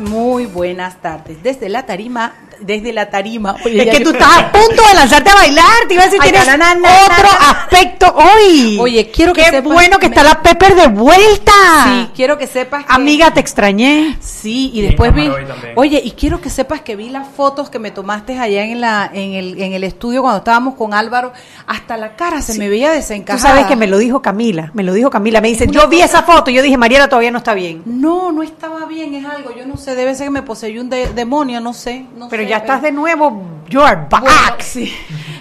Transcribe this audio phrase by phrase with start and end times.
[0.00, 1.40] Muy buenas tardes.
[1.44, 3.56] Desde la tarima desde la tarima.
[3.64, 6.48] es que tú estás a punto de lanzarte a bailar, te iba a decir, tienes
[6.48, 8.78] otro aspecto hoy.
[8.80, 11.52] Oye, quiero que Qué bueno que está la Pepper de vuelta.
[11.84, 12.92] Sí, quiero que sepas que...
[12.92, 14.16] Amiga, te extrañé.
[14.20, 15.30] Sí, y después vi...
[15.76, 19.10] Oye, y quiero que sepas que vi las fotos que me tomaste allá en la
[19.12, 21.32] en el, en el estudio cuando estábamos con Álvaro.
[21.66, 23.38] Hasta la cara se me veía desencajada.
[23.38, 25.40] Tú sabes que me lo dijo Camila, me lo dijo Camila.
[25.40, 27.82] Me dice, yo vi esa foto y yo dije, Mariela todavía no está bien.
[27.86, 29.54] No, no estaba bien, es algo.
[29.56, 32.06] Yo no sé, debe ser que me poseyó un demonio, no sé.
[32.16, 34.60] No Pero ya estás de nuevo, you are back.
[34.62, 34.92] sí.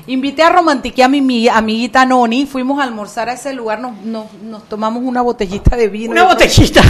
[0.07, 3.93] Invité a romantiquear a mi amiguita Noni, fuimos a almorzar a ese lugar, nos,
[4.41, 6.13] nos, tomamos una botellita de vino.
[6.13, 6.81] Una botellita,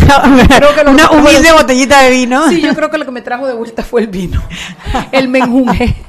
[0.87, 2.47] una humilde botellita de vino.
[2.49, 4.41] Sí, yo creo que lo que me trajo de vuelta fue el vino,
[5.11, 5.95] el menjunje.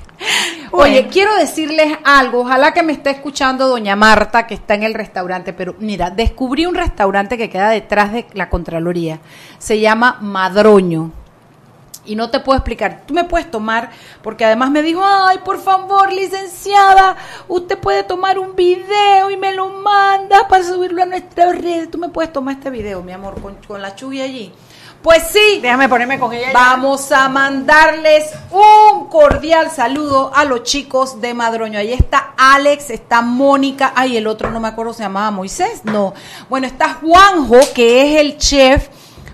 [0.71, 4.93] Oye, quiero decirles algo, ojalá que me esté escuchando doña Marta que está en el
[4.93, 9.21] restaurante, pero mira, descubrí un restaurante que queda detrás de la Contraloría,
[9.59, 11.13] se llama Madroño
[12.09, 13.03] y no te puedo explicar.
[13.07, 13.91] Tú me puedes tomar,
[14.23, 17.17] porque además me dijo, ay, por favor, licenciada,
[17.49, 21.91] usted puede tomar un video y me lo manda para subirlo a nuestra red.
[21.91, 24.53] Tú me puedes tomar este video, mi amor, con, la chubi allí.
[25.03, 25.61] Pues sí.
[25.63, 26.49] Déjame ponerme con ella.
[26.53, 31.79] Vamos a mandarles un cordial saludo a los chicos de Madroño.
[31.79, 36.15] Ahí está Alex, está Mónica, ay, el otro no me acuerdo, se llamaba Moisés, no.
[36.49, 38.89] Bueno, está Juanjo, que es el chef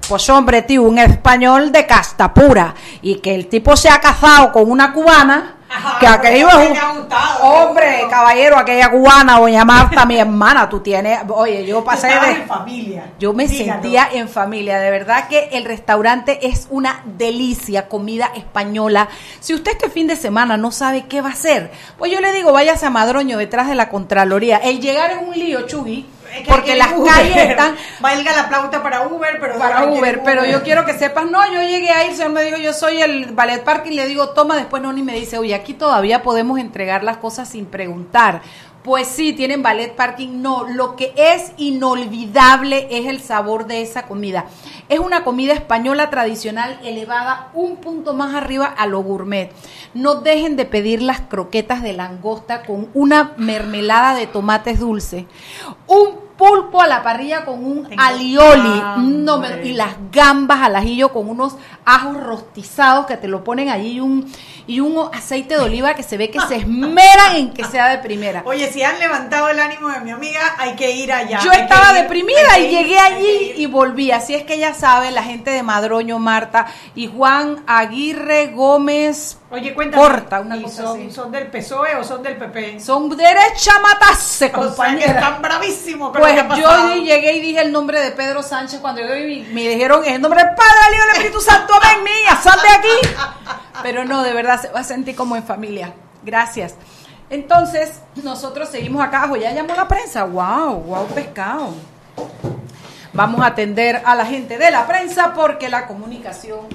[0.08, 4.52] pues hombre, tío, un español de casta pura y que el tipo se ha casado
[4.52, 5.56] con una cubana,
[5.98, 7.08] que aquello es un
[7.42, 12.46] hombre, caballero, aquella cubana, doña Marta, mi hermana, tú tienes, oye, yo pasé de en
[12.46, 13.12] familia.
[13.18, 19.08] Yo me sentía en familia, de verdad que el restaurante es una delicia, comida española.
[19.40, 22.32] Si usted este fin de semana no sabe qué va a hacer, pues yo le
[22.32, 24.58] digo, váyase a Madroño detrás de la Contraloría.
[24.58, 26.06] El llegar es un lío, Chugui
[26.48, 30.84] porque las calles están valga la plauta para Uber pero para Uber, pero yo quiero
[30.84, 33.86] que sepas no yo llegué ahí el señor me dijo yo soy el ballet park
[33.86, 37.18] y le digo toma después no ni me dice oye aquí todavía podemos entregar las
[37.18, 38.42] cosas sin preguntar
[38.84, 40.42] pues sí, tienen ballet parking.
[40.42, 44.44] No, lo que es inolvidable es el sabor de esa comida.
[44.90, 49.50] Es una comida española tradicional elevada un punto más arriba a lo gourmet.
[49.94, 55.26] No dejen de pedir las croquetas de langosta con una mermelada de tomates dulce.
[55.86, 61.28] Un pulpo a la parrilla con un alioli no y las gambas al ajillo con
[61.28, 64.26] unos ajos rostizados que te lo ponen allí y un
[64.66, 67.98] y un aceite de oliva que se ve que se esmeran en que sea de
[67.98, 68.42] primera.
[68.46, 71.40] Oye, si han levantado el ánimo de mi amiga, hay que ir allá.
[71.42, 74.10] Yo estaba deprimida y llegué allí y volví.
[74.10, 79.38] Así es que ella sabe, la gente de Madroño, Marta y Juan Aguirre Gómez.
[79.50, 80.02] Oye, cuéntame.
[80.02, 82.80] Corta, una cosa son, ¿Son del PSOE o son del PP?
[82.80, 85.12] Son derecha matase, compañera.
[85.12, 86.16] están bravísimos.
[86.16, 90.04] pues yo llegué y dije el nombre de Pedro Sánchez cuando yo me, me dijeron
[90.04, 93.14] el nombre del Padre, el Hijo, el Espíritu Santo, ven mía, sal de aquí.
[93.82, 95.94] Pero no, de verdad se va a sentir como en familia.
[96.24, 96.74] Gracias.
[97.30, 99.36] Entonces, nosotros seguimos acá abajo.
[99.36, 100.24] Ya llamó la prensa.
[100.24, 100.80] ¡Wow!
[100.80, 101.74] ¡Wow, pescado!
[103.12, 106.66] Vamos a atender a la gente de la prensa porque la comunicación.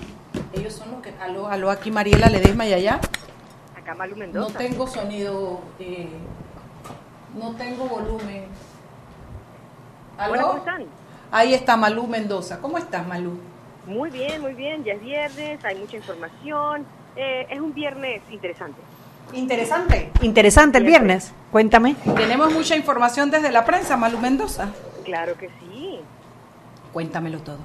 [0.53, 1.13] Ellos son los que.
[1.21, 2.99] Aló, aló, aquí Mariela Ledesma y allá.
[3.77, 4.53] Acá Malu Mendoza.
[4.53, 5.59] No tengo sonido.
[5.79, 6.09] Eh,
[7.35, 8.45] no tengo volumen.
[10.17, 10.47] ¿Aló?
[10.47, 10.85] ¿Cómo están?
[11.31, 12.59] Ahí está Malú Mendoza.
[12.59, 13.39] ¿Cómo estás, Malú?
[13.85, 14.83] Muy bien, muy bien.
[14.83, 16.85] Ya es viernes, hay mucha información.
[17.21, 18.79] Eh, es un viernes interesante.
[19.33, 20.09] Interesante.
[20.21, 21.33] Interesante el viernes.
[21.51, 21.95] Cuéntame.
[22.15, 24.69] Tenemos mucha información desde la prensa, Malu Mendoza.
[25.03, 25.99] Claro que sí.
[26.93, 27.57] Cuéntamelo todo.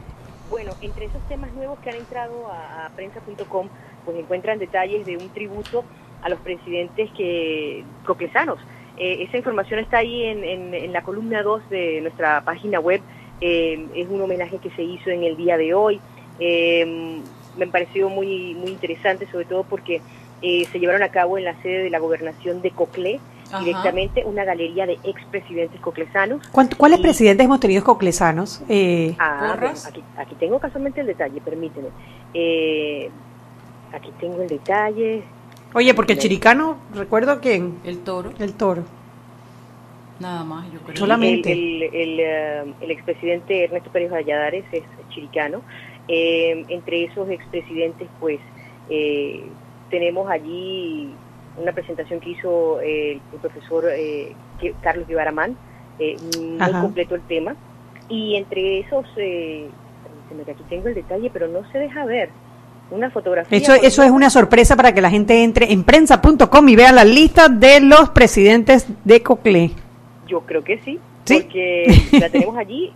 [0.50, 3.69] Bueno, entre esos temas nuevos que han entrado a, prensa.com,
[4.05, 5.84] pues encuentran detalles de un tributo
[6.23, 8.58] a los presidentes que coclesanos.
[8.96, 13.00] Eh, esa información está ahí en, en la columna 2 de nuestra página web.
[13.40, 16.00] Eh, es un homenaje que se hizo en el día de hoy.
[16.40, 17.23] Eh,
[17.56, 20.00] me pareció muy, muy interesante, sobre todo porque
[20.42, 23.20] eh, se llevaron a cabo en la sede de la gobernación de Coclé,
[23.60, 26.46] directamente una galería de expresidentes coclesanos.
[26.50, 28.62] ¿Cuáles presidentes hemos tenido coclesanos?
[28.68, 29.56] Eh, ah,
[30.16, 31.88] aquí, tengo casualmente el detalle, permíteme.
[32.32, 33.10] Eh,
[33.92, 35.22] aquí tengo el detalle.
[35.72, 37.78] Oye, porque Chiricano, recuerdo quién.
[37.84, 38.32] El toro.
[38.38, 38.84] El toro.
[40.20, 40.96] Nada más, yo creo.
[40.96, 41.52] Solamente.
[41.52, 45.62] El, el, eh, el, expresidente Ernesto Pérez Valladares es chiricano.
[46.08, 48.40] Eh, entre esos expresidentes, pues,
[48.90, 49.44] eh,
[49.90, 51.10] tenemos allí
[51.60, 53.84] una presentación que hizo el, profesor
[54.82, 55.56] Carlos Guibaramán,
[55.98, 57.54] muy completo el tema.
[58.08, 62.30] Y entre esos, aquí tengo el detalle, pero no se deja ver
[62.90, 63.58] una fotografía.
[63.58, 67.04] Eso, eso es una sorpresa para que la gente entre en prensa.com y vea la
[67.04, 69.70] lista de los presidentes de COCLE.
[70.26, 72.92] Yo creo que sí, porque la tenemos allí.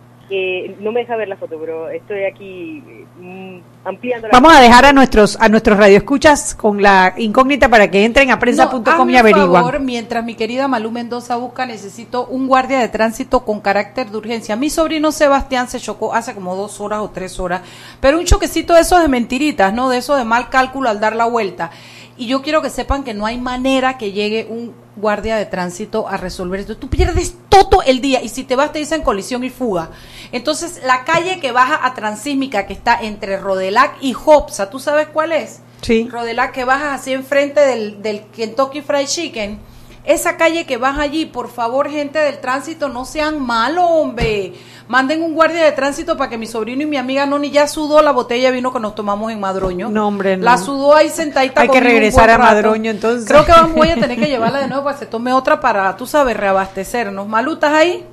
[0.79, 2.83] No me deja ver la foto, pero estoy aquí
[3.19, 4.27] mm, ampliando.
[4.31, 8.37] Vamos a dejar a nuestros a nuestros radioescuchas con la incógnita para que entren a
[8.37, 9.63] prensa.com y averiguan.
[9.63, 14.17] Favor, mientras mi querida Malú Mendoza busca, necesito un guardia de tránsito con carácter de
[14.17, 14.55] urgencia.
[14.55, 17.61] Mi sobrino Sebastián se chocó hace como dos horas o tres horas,
[17.99, 19.89] pero un choquecito de esos de mentiritas, ¿no?
[19.89, 21.71] De eso de mal cálculo al dar la vuelta.
[22.19, 26.09] Y yo quiero que sepan que no hay manera que llegue un guardia de tránsito
[26.09, 26.75] a resolver esto.
[26.75, 29.91] Tú pierdes todo el día y si te vas te dicen colisión y fuga.
[30.33, 35.07] Entonces, la calle que baja a Transísmica, que está entre Rodelac y Hopsa, ¿tú sabes
[35.07, 35.61] cuál es?
[35.81, 36.09] Sí.
[36.11, 39.57] Rodelac que bajas así enfrente del, del Kentucky Fried Chicken.
[40.03, 44.53] Esa calle que baja allí, por favor, gente del tránsito, no sean malos, hombre
[44.89, 48.01] manden un guardia de tránsito para que mi sobrino y mi amiga Noni ya sudó
[48.01, 49.87] la botella de vino que nos tomamos en Madroño.
[49.89, 50.43] No, hombre, no.
[50.43, 51.61] La sudó ahí sentadita.
[51.61, 53.29] Hay que regresar a Madroño entonces.
[53.29, 55.95] Creo que voy a tener que llevarla de nuevo para que se tome otra para,
[55.95, 57.27] tú sabes, reabastecernos.
[57.27, 58.03] ¿Malutas ahí?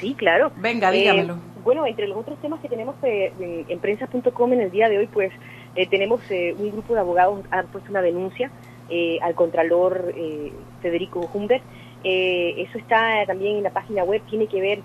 [0.00, 0.50] Sí, claro.
[0.56, 1.34] Venga, dígamelo.
[1.34, 3.32] Eh, bueno, entre los otros temas que tenemos eh,
[3.68, 5.30] en, prensa.com en el día de hoy, pues
[5.76, 8.50] eh, tenemos un grupo de abogados han puesto una denuncia
[9.22, 10.14] al contralor
[10.82, 11.62] Federico Humbert.
[12.02, 14.80] eso está también en la página web, tiene que ver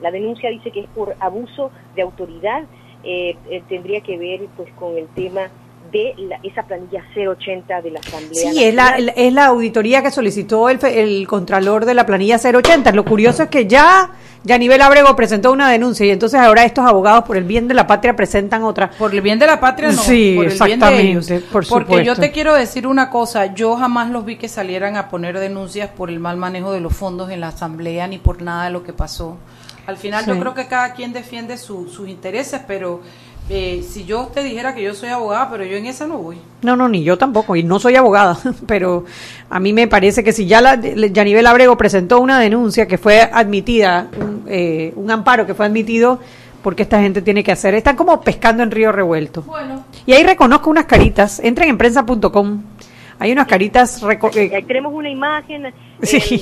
[0.00, 2.64] la denuncia dice que es por abuso de autoridad,
[3.04, 5.48] eh, eh, tendría que ver pues con el tema
[5.92, 8.50] de esa planilla 080 de la Asamblea.
[8.50, 12.92] Sí, es la, es la auditoría que solicitó el, el Contralor de la planilla 080.
[12.92, 14.10] Lo curioso es que ya
[14.46, 17.86] Yanivel Abrego presentó una denuncia y entonces ahora estos abogados por el bien de la
[17.86, 18.90] patria presentan otra.
[18.90, 21.68] Por el bien de la patria no, sí, por el exactamente, bien de ellos.
[21.68, 25.38] Porque yo te quiero decir una cosa, yo jamás los vi que salieran a poner
[25.38, 28.70] denuncias por el mal manejo de los fondos en la Asamblea ni por nada de
[28.70, 29.36] lo que pasó.
[29.86, 33.00] Al final yo creo que cada quien defiende sus intereses, pero
[33.48, 36.38] eh, si yo te dijera que yo soy abogada, pero yo en esa no voy.
[36.62, 38.36] No, no, ni yo tampoco, y no soy abogada,
[38.66, 39.04] pero
[39.48, 43.20] a mí me parece que si ya la, Yanivel Abrego presentó una denuncia que fue
[43.20, 46.18] admitida, un, eh, un amparo que fue admitido,
[46.62, 49.42] porque esta gente tiene que hacer, están como pescando en río revuelto.
[49.42, 49.84] Bueno.
[50.04, 52.62] Y ahí reconozco unas caritas, entren en prensa.com
[53.18, 54.02] hay unas caritas...
[54.02, 55.72] Eh, tenemos una imagen eh,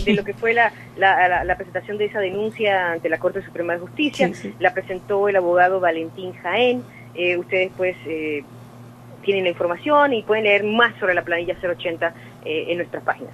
[0.05, 3.81] de lo que fue la, la, presentación de esa denuncia ante la Corte Suprema de
[3.81, 4.31] Justicia.
[4.59, 6.83] La presentó el abogado Valentín Jaén.
[7.15, 7.97] Eh, ustedes pues
[9.23, 13.33] tienen la información y pueden leer más sobre la planilla 080 en nuestras páginas.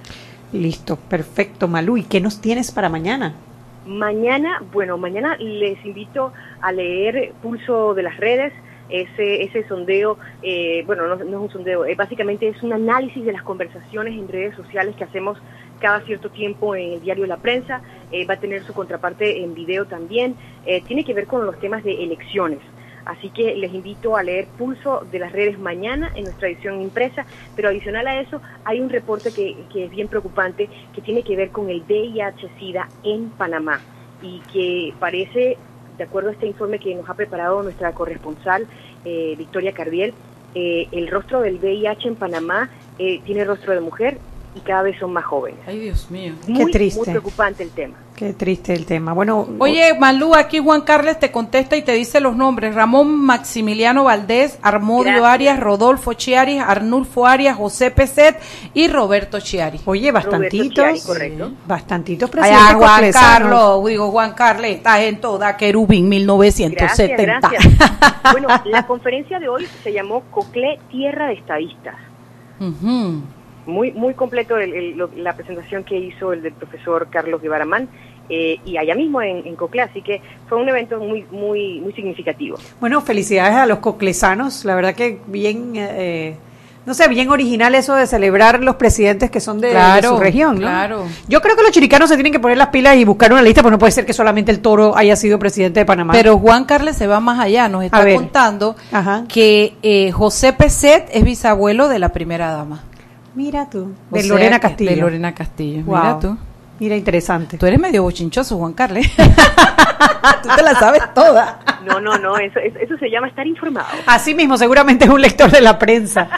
[0.52, 1.96] Listo, perfecto, Malú.
[1.96, 3.34] ¿Y qué nos tienes para mañana?
[3.86, 8.52] Mañana, bueno, mañana les invito a leer Pulso de las Redes,
[8.90, 13.32] ese, ese sondeo, eh, bueno, no, es un sondeo, eh, básicamente es un análisis de
[13.32, 15.38] las conversaciones en redes sociales que hacemos
[15.78, 17.82] cada cierto tiempo en el diario La Prensa,
[18.12, 20.36] eh, va a tener su contraparte en video también,
[20.86, 22.60] tiene que ver con los temas de elecciones.
[23.06, 27.24] Así que les invito a leer Pulso de las redes mañana en nuestra edición impresa,
[27.56, 31.34] pero adicional a eso hay un reporte que, que es bien preocupante que tiene que
[31.34, 33.80] ver con el VIH-Sida en Panamá
[34.22, 35.56] y que parece
[36.00, 38.66] de acuerdo a este informe que nos ha preparado nuestra corresponsal
[39.04, 40.14] eh, Victoria Cardiel,
[40.54, 44.16] eh, el rostro del VIH en Panamá eh, tiene rostro de mujer
[44.54, 45.60] y cada vez son más jóvenes.
[45.66, 46.34] Ay, Dios mío.
[46.46, 47.00] Qué triste.
[47.00, 47.96] Muy preocupante el tema.
[48.16, 49.12] Qué triste el tema.
[49.12, 54.04] Bueno, oye, Malú, aquí Juan Carles te contesta y te dice los nombres: Ramón Maximiliano
[54.04, 58.38] Valdés, Armodio Arias, Rodolfo Chiari, Arnulfo Arias, José Peset
[58.74, 59.80] y Roberto Chiari.
[59.86, 61.04] Oye, bastantitos.
[61.06, 61.52] correcto.
[61.66, 62.74] Bastantitos presidentes.
[62.74, 67.22] Juan Carlos, digo Juan Carles, estás en toda Querubín 1970.
[67.22, 68.22] Gracias, gracias.
[68.32, 71.96] bueno, la conferencia de hoy se llamó Cocle Tierra de Estadistas
[73.66, 77.88] muy muy completo la presentación que hizo el del profesor Carlos Guevaramán
[78.32, 81.92] eh, y allá mismo en, en Coclé, así que fue un evento muy muy muy
[81.92, 82.56] significativo.
[82.78, 86.36] Bueno, felicidades a los coclesanos, la verdad que bien, eh,
[86.86, 91.06] no sé, bien original eso de celebrar los presidentes que son de, su región, Claro.
[91.26, 93.62] Yo creo que los chiricanos se tienen que poner las pilas y buscar una lista,
[93.62, 96.12] porque no puede ser que solamente el toro haya sido presidente de Panamá.
[96.12, 98.76] Pero Juan Carles se va más allá, nos está contando
[99.28, 102.84] que eh, José Peset es bisabuelo de la primera dama.
[103.34, 103.92] Mira tú.
[104.10, 104.90] De Lorena Castillo.
[104.90, 105.82] De Lorena Castillo.
[105.86, 106.36] Mira tú.
[106.78, 107.58] Mira, interesante.
[107.58, 109.04] Tú eres medio bochinchoso, Juan Carlos.
[110.42, 111.58] Tú te la sabes toda.
[111.84, 113.86] No, no, no, eso, eso, eso se llama estar informado.
[114.06, 116.28] Así mismo, seguramente es un lector de la prensa.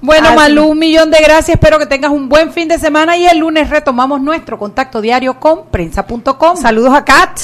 [0.00, 1.50] Bueno, Así- Malú, un millón de gracias.
[1.50, 5.38] Espero que tengas un buen fin de semana y el lunes retomamos nuestro contacto diario
[5.38, 6.56] con prensa.com.
[6.56, 7.38] Saludos a Kat.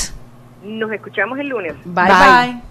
[0.64, 1.75] Nos escuchamos el lunes.
[1.84, 2.52] Bye, Bye.
[2.52, 2.65] bye.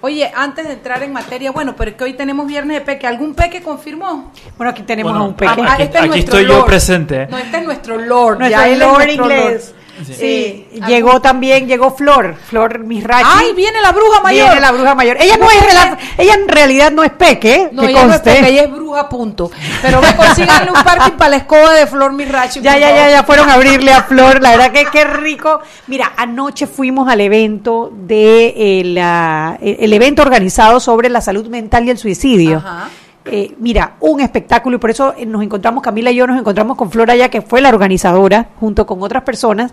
[0.00, 3.06] Oye, antes de entrar en materia, bueno, pero es que hoy tenemos viernes de peque.
[3.08, 4.32] ¿Algún peque confirmó?
[4.56, 5.52] Bueno, aquí tenemos Bueno, a un peque.
[5.60, 6.66] Ah, Aquí- este es aquí nuestro estoy yo Lord.
[6.66, 7.26] presente.
[7.26, 8.38] No, este es nuestro Lord.
[8.38, 9.74] Nuestro ya él es Lord nuestro inglés.
[9.74, 9.77] Lord.
[10.06, 10.66] Sí, Sí.
[10.86, 13.24] llegó también, llegó Flor, Flor Misrachi.
[13.26, 14.46] ¡Ay, viene la bruja mayor!
[14.46, 15.16] Viene la bruja mayor.
[15.20, 17.68] Ella no es rela- ella en realidad no es peque, ¿eh?
[17.72, 19.50] No, que ella no es peque, ella es bruja, punto.
[19.82, 22.60] Pero me consíganle un parking para la escoba de Flor Mirachi.
[22.60, 24.40] Ya, ya, ya, ya fueron a abrirle a Flor.
[24.42, 25.60] La verdad que qué rico.
[25.86, 31.84] Mira, anoche fuimos al evento de eh, la- el evento organizado sobre la salud mental
[31.86, 32.58] y el suicidio.
[32.58, 32.88] Ajá.
[33.30, 36.76] Eh, mira, un espectáculo y por eso eh, nos encontramos, Camila y yo nos encontramos
[36.76, 39.72] con Flor allá, que fue la organizadora, junto con otras personas,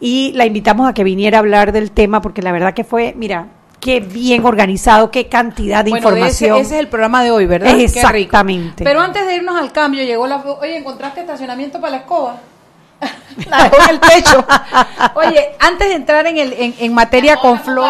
[0.00, 3.14] y la invitamos a que viniera a hablar del tema, porque la verdad que fue,
[3.16, 3.48] mira,
[3.80, 6.60] qué bien organizado, qué cantidad de Bueno, de ese, información.
[6.60, 7.78] ese es el programa de hoy, ¿verdad?
[7.78, 8.84] Exactamente.
[8.84, 10.38] Pero antes de irnos al cambio, llegó la...
[10.38, 12.40] Oye, ¿encontraste estacionamiento para la escoba?
[13.50, 14.44] la dejó en el techo.
[15.14, 17.88] Oye, antes de entrar en, el, en, en materia con Flor...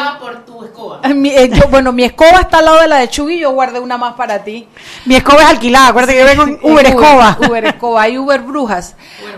[1.15, 3.79] Mi- eh, yo- bueno, mi escoba está al lado de la de Chugui, yo guardé
[3.79, 4.69] una más para ti.
[5.05, 7.39] Mi escoba es alquilada, acuérdate que yo vengo en Uber Escoba.
[7.49, 8.97] Uber Escoba, hay Uber Brujas.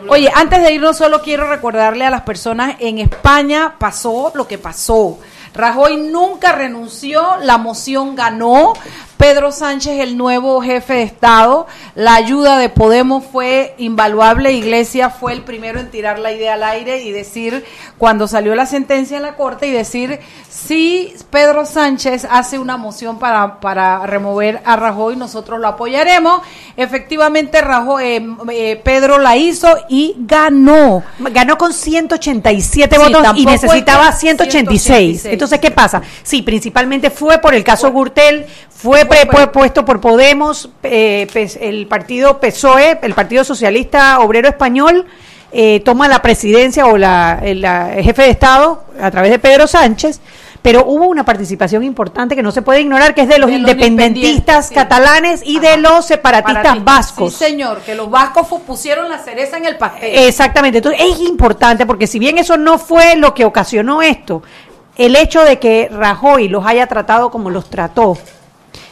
[0.09, 4.57] Oye, antes de irnos, solo quiero recordarle a las personas, en España pasó lo que
[4.59, 5.19] pasó.
[5.55, 8.75] Rajoy nunca renunció, la moción ganó.
[9.19, 14.53] Pedro Sánchez, el nuevo jefe de Estado, la ayuda de Podemos fue invaluable.
[14.53, 17.65] Iglesia fue el primero en tirar la idea al aire y decir,
[17.99, 23.19] cuando salió la sentencia en la Corte, y decir, si Pedro Sánchez hace una moción
[23.19, 26.41] para, para remover a Rajoy, nosotros lo apoyaremos.
[26.77, 31.03] Efectivamente, Rajoy, eh, eh, Pedro la hizo y ganó.
[31.19, 35.23] Ganó con 187 Sí, votos y necesitaba es que 186.
[35.23, 35.25] 186.
[35.33, 36.03] Entonces, ¿qué pasa?
[36.23, 38.47] Sí, principalmente fue por el caso Gürtel,
[38.79, 41.27] fue, fue puesto por Podemos, eh,
[41.61, 45.07] el partido PSOE, el Partido Socialista Obrero Español,
[45.53, 49.39] eh, toma la presidencia o la, el la- el jefe de Estado a través de
[49.39, 50.21] Pedro Sánchez.
[50.61, 53.59] Pero hubo una participación importante que no se puede ignorar, que es de los, De
[53.59, 56.81] los independentistas catalanes y de los separatistas Para ti.
[56.85, 57.33] vascos.
[57.35, 60.11] Sí, señor, que los vascos pusieron la cereza en el pastel.
[60.27, 64.43] Exactamente, entonces es importante porque si bien eso no fue lo que ocasionó esto,
[64.97, 68.19] el hecho de que Rajoy los haya tratado como los trató,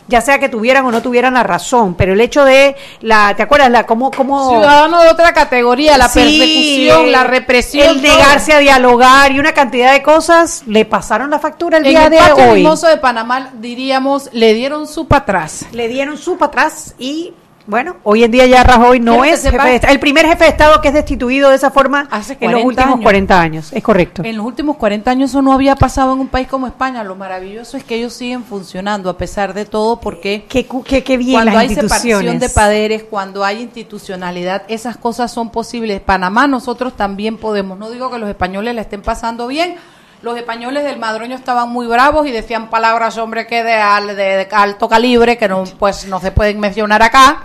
[0.08, 3.42] ya sea que tuvieran o no tuvieran la razón, pero el hecho de la, ¿te
[3.42, 3.70] acuerdas?
[3.70, 7.88] La cómo, cómo Ciudadano de otra categoría, la Sí, persecución, la represión.
[7.88, 11.90] el negarse a dialogar y una cantidad de cosas le pasaron la factura el en
[11.90, 12.62] día el de patio hoy.
[12.62, 15.66] mimoso de Panamá, diríamos, le dieron su para atrás.
[15.72, 17.34] Le dieron su para atrás y
[17.66, 20.50] bueno, hoy en día ya Rajoy no es jefe de Estado, el primer jefe de
[20.50, 23.02] Estado que es destituido de esa forma Hace en los 40 últimos años.
[23.02, 24.23] 40 años, es correcto.
[24.25, 27.02] En los últimos 40 años eso no había pasado en un país como España.
[27.02, 31.02] Lo maravilloso es que ellos siguen funcionando a pesar de todo porque Qué, cu- qué,
[31.02, 36.00] qué bien cuando las hay separación de poderes, cuando hay institucionalidad, esas cosas son posibles.
[36.00, 37.78] Panamá nosotros también podemos.
[37.78, 39.76] No digo que los españoles la estén pasando bien.
[40.23, 44.14] Los españoles del Madroño estaban muy bravos y decían palabras, hombre, que de, al- de-
[44.14, 47.44] de alto calibre, que no, pues no se pueden mencionar acá,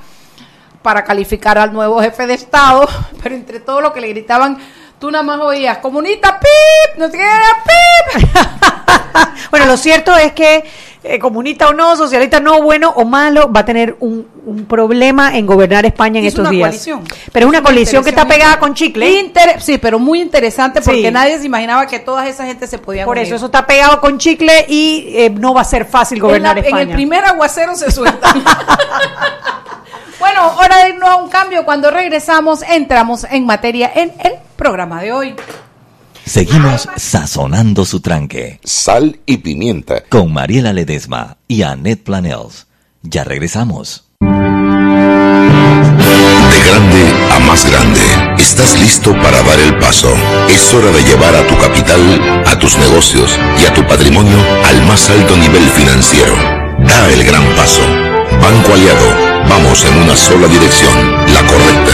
[0.81, 2.87] para calificar al nuevo jefe de Estado.
[3.23, 4.57] Pero entre todo lo que le gritaban,
[4.99, 7.25] tú nada más oías, comunista, pip, no sé qué
[7.65, 8.29] pip.
[9.51, 10.63] bueno, lo cierto es que
[11.03, 15.35] eh, comunista o no, socialista no, bueno o malo, va a tener un, un problema
[15.35, 16.67] en gobernar España en Es estos una días.
[16.69, 17.03] coalición.
[17.31, 19.09] Pero es una coalición que está pegada con chicle.
[19.19, 21.11] Inter- sí, pero muy interesante porque Sí.
[21.11, 23.25] nadie se imaginaba que toda esa gente se podía Por unir.
[23.25, 26.27] eso, eso está pegado con chicle y eh, no va a ser fácil en, la-
[26.27, 26.81] gobernar en España.
[26.83, 28.31] el primer aguacero se suelta.
[30.21, 31.65] bueno, hora de irnos a un cambio.
[31.65, 35.35] Cuando regresamos, entramos en materia en el programa de hoy.
[36.23, 40.03] Seguimos sazonando su tranque Sal y pimienta.
[40.07, 42.67] con Mariela Ledesma y Annette Planels.
[43.01, 44.05] Ya regresamos.
[44.19, 44.27] De
[46.69, 48.01] grande a más grande,
[48.37, 50.13] estás listo para dar el paso.
[50.47, 54.85] Es hora de llevar a tu capital, a tus negocios y a tu patrimonio al
[54.85, 56.35] más alto nivel financiero.
[56.79, 57.81] Da el gran paso.
[58.41, 59.05] Banco Aliado,
[59.47, 61.91] vamos en una sola dirección, la correcta.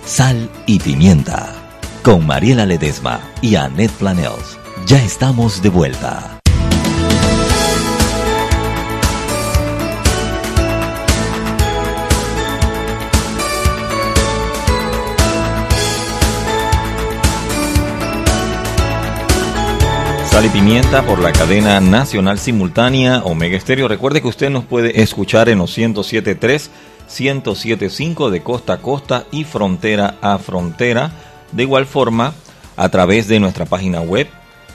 [0.04, 1.54] Sal y Pimienta.
[2.02, 4.58] con Mariela Ledesma y Annette Planels.
[4.86, 6.38] Ya estamos de vuelta.
[20.30, 23.88] Sal y Pimienta por la cadena nacional simultánea Omega Estéreo.
[23.88, 26.68] Recuerde que usted nos puede escuchar en los 107.3,
[27.14, 31.12] 107.5 de costa a costa y frontera a frontera.
[31.52, 32.34] De igual forma,
[32.76, 34.28] a través de nuestra página web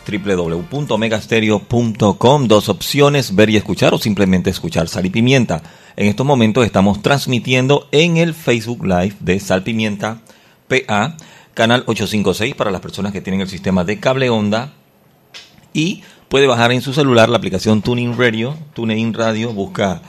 [0.10, 2.48] www.omegastereo.com.
[2.48, 5.62] Dos opciones, ver y escuchar o simplemente escuchar Sal y Pimienta.
[5.96, 10.22] En estos momentos estamos transmitiendo en el Facebook Live de Sal Pimienta
[10.68, 11.16] PA,
[11.54, 14.74] canal 856 para las personas que tienen el sistema de cable onda
[15.74, 20.02] y puede bajar en su celular la aplicación Tuning Radio, TuneIn Radio, busca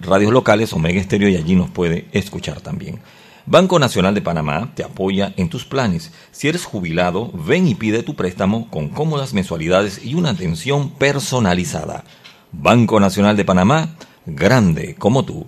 [0.00, 3.00] radios locales Omega Estéreo y allí nos puede escuchar también.
[3.46, 6.12] Banco Nacional de Panamá te apoya en tus planes.
[6.32, 12.04] Si eres jubilado, ven y pide tu préstamo con cómodas mensualidades y una atención personalizada.
[12.52, 15.46] Banco Nacional de Panamá, grande como tú.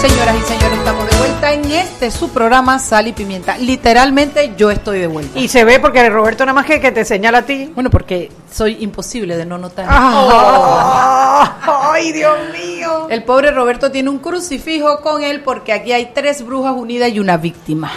[0.00, 0.99] Señoras y señores, estamos
[1.40, 3.56] vuelta en este su programa Sal y Pimienta.
[3.58, 5.38] Literalmente yo estoy de vuelta.
[5.38, 7.70] Y se ve porque Roberto nada más que, que te señala a ti.
[7.74, 9.86] Bueno, porque soy imposible de no notar.
[9.88, 11.90] Ah.
[11.92, 13.06] ¡Ay, Dios mío!
[13.08, 17.18] El pobre Roberto tiene un crucifijo con él porque aquí hay tres brujas unidas y
[17.18, 17.90] una víctima.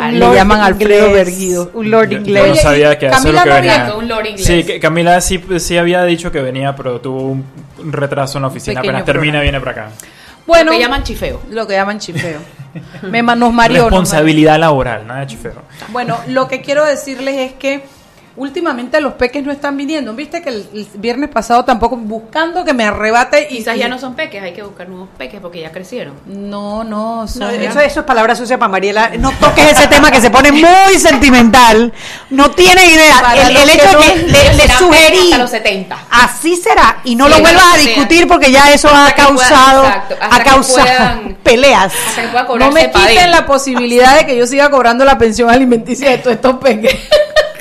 [0.00, 1.70] Un le lord llaman Alfredo Berguido.
[1.74, 2.42] Un lord Yo- inglés.
[2.44, 3.94] Yo no sabía que eso es lo Camila que venía.
[3.94, 4.46] un lord inglés.
[4.46, 7.44] Sí, que Camila sí, sí había dicho que venía, pero tuvo un
[7.92, 8.80] retraso en la oficina.
[8.80, 9.88] Pequeño Apenas termina, viene para acá.
[10.46, 11.40] Bueno, Lo que llaman chifeo.
[11.50, 12.40] lo que llaman chifeo.
[13.02, 13.82] Me ma- nos mareó.
[13.84, 15.62] nos Responsabilidad laboral, nada de chifero.
[15.88, 17.84] Bueno, lo que quiero decirles es que
[18.36, 20.12] últimamente los peques no están viniendo.
[20.14, 23.88] Viste que el, el viernes pasado tampoco buscando que me arrebate y Quizás y- ya
[23.88, 26.14] no son peques, hay que buscar nuevos peques porque ya crecieron.
[26.26, 29.10] No, no, son- No, eso, eso es palabra sucia para Mariela.
[29.18, 31.92] No toques ese tema que se pone muy sentimental.
[32.30, 33.20] No tiene idea.
[33.20, 34.16] Para El, hecho no- que
[34.54, 35.18] le, sugerí.
[35.32, 35.98] Hasta los 70.
[36.10, 36.98] Así será.
[37.04, 40.42] Y no Sí, lo vuelvas a discutir porque ya eso ha puedan- causado, exacto, ha
[40.44, 41.92] causado puedan- peleas.
[42.58, 46.34] No me quiten la posibilidad de que yo siga cobrando la pensión alimenticia de todos
[46.36, 46.96] estos peques.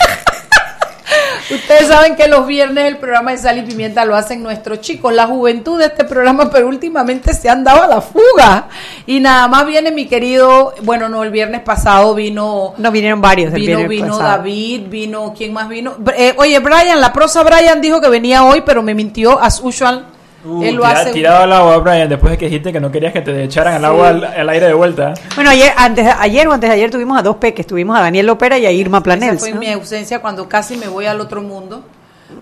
[1.52, 5.14] Ustedes saben que los viernes el programa de Sal y Pimienta lo hacen nuestros chicos,
[5.14, 8.70] la juventud de este programa, pero últimamente se han dado a la fuga.
[9.06, 13.54] Y nada más viene mi querido, bueno, no, el viernes pasado vino No vinieron varios.
[13.54, 14.38] Vino, vino pasado.
[14.38, 15.96] David, vino, ¿quién más vino?
[16.16, 20.06] Eh, oye, Brian, la prosa Brian dijo que venía hoy, pero me mintió, as usual.
[20.46, 21.12] Uh, Él lo tira- hace.
[21.14, 23.86] tirado al agua, Brian, después de que dijiste que no querías que te echaran al
[23.86, 25.14] agua al, al aire de vuelta.
[25.36, 27.66] Bueno, ayer, antes, ayer o antes de ayer tuvimos a dos peques.
[27.66, 29.40] Tuvimos a Daniel Lopera y a Irma Esa Planels.
[29.40, 29.60] fue ¿no?
[29.60, 31.84] mi ausencia cuando casi me voy al otro mundo.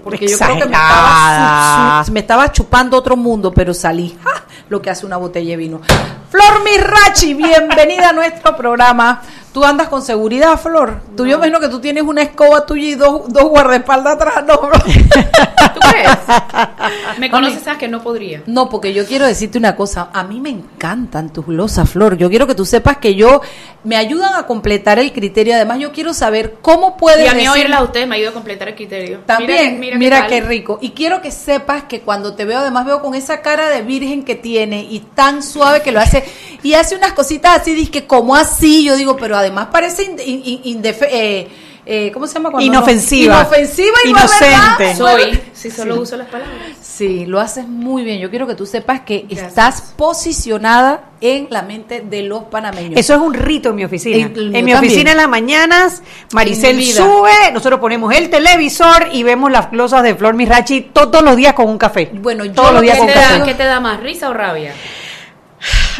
[0.03, 4.17] Porque yo creo que me estaba, su- su- me estaba chupando otro mundo, pero salí.
[4.23, 4.45] ¡Ja!
[4.69, 5.81] Lo que hace una botella de vino.
[6.31, 9.21] Flor Mirrachi, bienvenida a nuestro programa.
[9.53, 11.01] ¿Tú andas con seguridad, Flor?
[11.17, 14.57] Tú yo imagino que tú tienes una escoba tuya y dos, dos guardaespaldas atrás, ¿no?
[14.59, 14.71] bro?
[14.79, 16.09] ¿Tú crees?
[17.19, 18.43] Me conoces, sabes que no podría.
[18.45, 20.07] No, porque yo quiero decirte una cosa.
[20.13, 22.15] A mí me encantan tus glosas, Flor.
[22.15, 23.41] Yo quiero que tú sepas que yo
[23.83, 25.53] me ayudan a completar el criterio.
[25.55, 28.29] Además, yo quiero saber cómo puedes Y a mí decir- oírla a ustedes me ayuda
[28.29, 29.19] a completar el criterio.
[29.25, 30.79] También, mira, mira, qué rico.
[30.81, 34.23] Y quiero que sepas que cuando te veo, además veo con esa cara de virgen
[34.23, 36.20] que tiene y tan suave que lo hace,
[36.63, 38.83] y hace unas cositas así, dije, como así?
[38.83, 41.47] Yo digo, pero además parece in- in- in- eh,
[41.85, 42.51] eh, ¿cómo se llama?
[42.51, 43.39] Cuando no- Inofensiva.
[43.41, 44.19] inofensiva y no.
[44.19, 44.95] Inocente.
[44.95, 46.57] Soy, si solo uso las palabras.
[46.79, 48.19] Sí, lo haces muy bien.
[48.19, 49.47] Yo quiero que tú sepas que Gracias.
[49.47, 52.99] estás posicionada en la mente de los panameños.
[52.99, 54.17] Eso es un rito en mi oficina.
[54.27, 54.77] En mi también.
[54.77, 56.03] oficina en las mañanas,
[56.33, 61.23] Maricel mi sube, nosotros ponemos el televisor y vemos las glosas de Flor Misrachi todos
[61.23, 62.11] los días con un café.
[62.13, 63.39] Bueno, yo todos lo los días que con ¿Qué te te, café.
[63.39, 64.73] da, ¿Qué te da más, risa o rabia?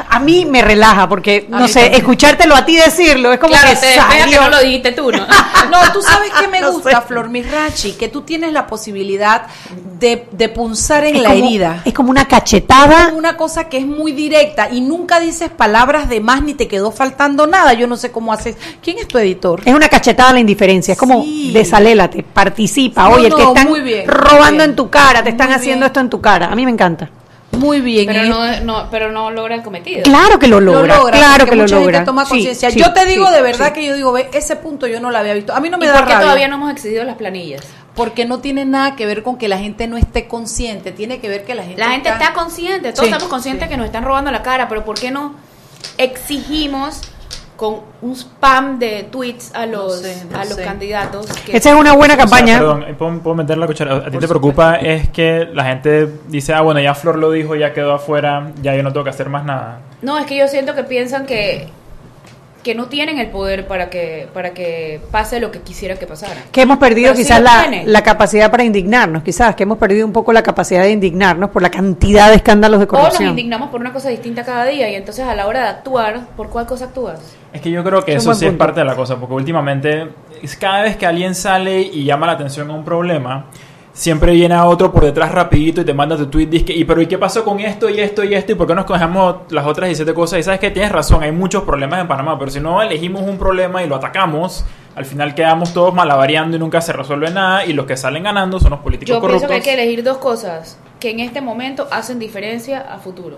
[0.10, 2.02] A mí me relaja porque, no sé, también.
[2.02, 4.41] escuchártelo a ti decirlo es como claro, que te despega que salió.
[4.41, 5.26] no lo dijiste tú, ¿no?
[5.71, 7.08] No, tú sabes que me No gusta, sé.
[7.08, 9.43] Flor Mirachi, que tú tienes la posibilidad
[10.00, 11.82] de, de punzar en Es la como- herida.
[11.86, 13.08] Es como una cachetada.
[13.08, 16.67] Es una cosa que es muy directa y nunca dices palabras de más ni te
[16.67, 17.74] quedó faltando nada.
[17.74, 18.56] Yo no sé cómo haces.
[18.84, 19.62] ¿Quién es tu editor?
[19.63, 21.52] Es una cachetada a la indiferencia, es como Sí.
[21.54, 23.04] desalélate, participa.
[23.04, 25.86] No, Oye, el que no, están muy bien, robando en tu cara, te están haciendo
[25.86, 26.47] esto en tu cara.
[26.47, 27.10] A mí me encanta.
[27.52, 28.08] Muy bien.
[28.08, 28.62] Pero ¿eh?
[28.62, 30.04] no, no, pero no logra el cometido.
[30.04, 32.06] Claro que lo logra, lo logra, claro porque que lo mucha gente logra.
[32.06, 32.72] toma Sí, conciencia.
[32.72, 33.74] sí, yo te digo sí, de verdad sí.
[33.74, 35.54] que yo digo, ve, ese punto yo no lo había visto.
[35.54, 36.26] A mí no me ¿Y da por qué rabia.
[36.26, 37.62] todavía no hemos excedido las planillas?
[37.94, 40.92] Porque no tiene nada que ver con que la gente no esté consciente.
[40.94, 43.70] Tiene que ver que la gente La gente está consciente, todos Sí, estamos conscientes sí.
[43.70, 45.36] que nos están robando la cara, pero ¿por qué no
[45.98, 47.02] exigimos
[47.62, 50.63] con un spam de tweets a los, sé, no a los sé.
[50.63, 51.28] candidatos?
[51.45, 52.58] que- Esa es una buena O sea, campaña.
[52.58, 53.97] perdón, ¿puedo, puedo meter la cuchara?
[53.97, 57.56] ¿A ti te preocupa es que la gente dice, ah, bueno, ya Flor lo dijo,
[57.56, 59.80] ya quedó afuera, ya yo no tengo que hacer más nada?
[60.02, 61.67] No, es que yo siento que piensan que,
[62.63, 66.43] que no tienen el poder para que, para que pase lo que quisiera que pasara.
[66.52, 70.13] que hemos perdido Pero quizás la, la capacidad para indignarnos, quizás que hemos perdido un
[70.13, 73.30] poco la capacidad de indignarnos por la cantidad de escándalos de O nos corrupción.
[73.30, 76.50] indignamos por una cosa distinta cada día y entonces a la hora de actuar, ¿por
[76.50, 77.19] cuál cosa actúas?
[77.52, 80.08] Es que yo creo que Es eso sí es parte de la cosa, porque últimamente
[80.41, 83.47] es cada vez que alguien sale y llama la atención a un problema,
[84.02, 87.04] siempre viene a otro por detrás rapidito y te manda tu tweet, dice, y pero
[87.04, 88.54] ¿y qué pasó con esto y esto y esto?
[88.54, 90.40] ¿Y por qué nos cogemos las otras 17 cosas?
[90.40, 93.38] Y sabes que tienes razón, hay muchos problemas en Panamá, pero si no elegimos un
[93.38, 97.74] problema y lo atacamos, al final quedamos todos malavariando y nunca se resuelve nada, y
[97.74, 99.50] los que salen ganando son los políticos Yo pienso corruptos.
[99.50, 103.38] que hay que elegir dos cosas que en este momento hacen diferencia a futuro.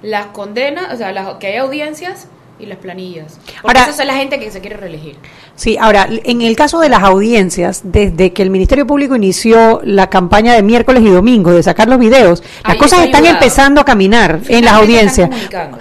[0.00, 3.38] Las condenas, o sea, las, que hay audiencias y las planillas.
[3.62, 5.16] Porque Ahora- esa es la gente que se quiere reelegir.
[5.54, 10.08] Sí, ahora, en el caso de las audiencias, desde que el Ministerio Público inició la
[10.10, 13.36] campaña de miércoles y domingo de sacar los videos, las cosas está están ayudado.
[13.38, 15.30] empezando a caminar en las audiencias.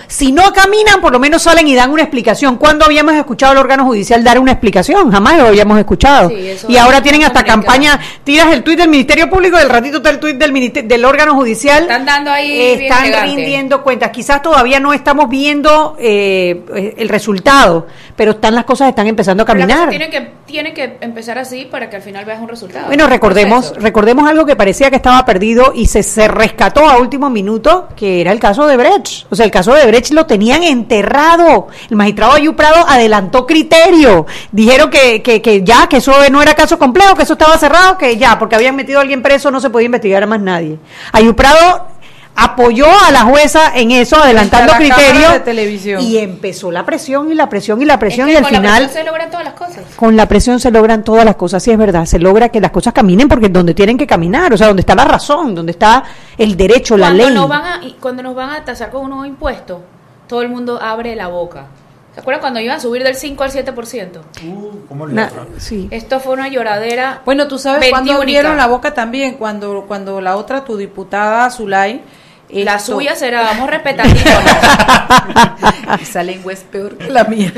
[0.07, 2.57] Si no caminan, por lo menos salen y dan una explicación.
[2.57, 5.11] ¿Cuándo habíamos escuchado al órgano judicial dar una explicación?
[5.11, 6.29] Jamás lo habíamos escuchado.
[6.29, 10.09] Sí, y ahora tienen hasta campaña, tiras el tuit del Ministerio Público, del ratito está
[10.09, 11.83] el tuit del, del órgano judicial.
[11.83, 14.11] Están dando ahí Están rindiendo cuentas.
[14.11, 19.45] Quizás todavía no estamos viendo eh, el resultado, pero están las cosas están empezando a
[19.45, 19.89] caminar.
[19.89, 22.87] tiene que, tiene que empezar así para que al final veas un resultado.
[22.87, 27.29] Bueno, recordemos, recordemos algo que parecía que estaba perdido y se, se rescató a último
[27.29, 29.25] minuto, que era el caso de Brecht.
[29.29, 31.67] O sea, el caso de Brecht lo tenían enterrado.
[31.89, 34.25] El magistrado Ayú Prado adelantó criterio.
[34.51, 37.97] Dijeron que, que, que ya, que eso no era caso complejo, que eso estaba cerrado,
[37.97, 40.77] que ya, porque habían metido a alguien preso, no se podía investigar a más nadie.
[41.11, 41.94] Ayú Prado
[42.35, 45.21] apoyó a la jueza en eso, adelantando Frente a la criterio.
[45.21, 46.01] cámara de televisión.
[46.03, 48.51] Y empezó la presión y la presión y la Es presión que y al con
[48.53, 48.83] la final...
[48.83, 49.83] presión se logran todas las cosas.
[49.95, 52.71] Con la presión se logran todas las cosas, sí es verdad, se logra que las
[52.71, 55.71] cosas caminen porque es donde tienen que caminar, o sea, donde está la razón, donde
[55.71, 56.03] está
[56.37, 57.33] el derecho, la cuando ley.
[57.33, 59.81] Nos van a, cuando nos van a tasar con un nuevo impuesto,
[60.27, 61.67] todo el mundo abre la boca.
[62.13, 64.09] ¿Se acuerdan cuando iban a subir del 5 al 7%?
[64.47, 65.47] Uh, ¿cómo Na- olvidarlo?
[65.57, 65.89] sí.
[65.91, 67.21] Esto fue una lloradera.
[67.25, 72.01] Bueno, tú sabes cuando abrieron la boca también, cuando, cuando la otra, tu diputada Zulay.
[72.49, 74.13] La esto- suya será, vamos respetando.
[76.01, 77.51] Esa lengua es peor que la mía.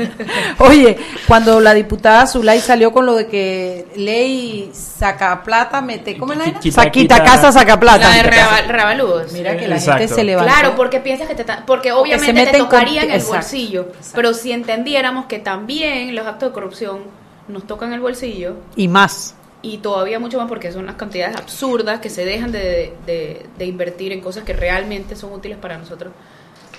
[0.58, 0.96] Oye,
[1.26, 6.38] cuando la diputada Zulay salió con lo de que ley saca plata, mete, ¿cómo es
[6.38, 6.60] la vaina?
[6.60, 8.08] Quita- Saquita quita- casa, saca plata.
[8.08, 9.24] la de Reba-.
[9.32, 9.98] Mira que la Exacto.
[10.00, 10.52] gente se levantó.
[10.52, 14.12] Claro, porque piensas que te porque obviamente te tocaría en el exacto, bolsillo, exacto.
[14.14, 17.00] pero si entendiéramos que también los actos de corrupción
[17.48, 19.34] nos tocan el bolsillo Y más.
[19.62, 24.12] Y todavía mucho más porque son unas cantidades absurdas que se dejan de, de- invertir
[24.12, 26.12] en cosas que realmente son útiles para nosotros.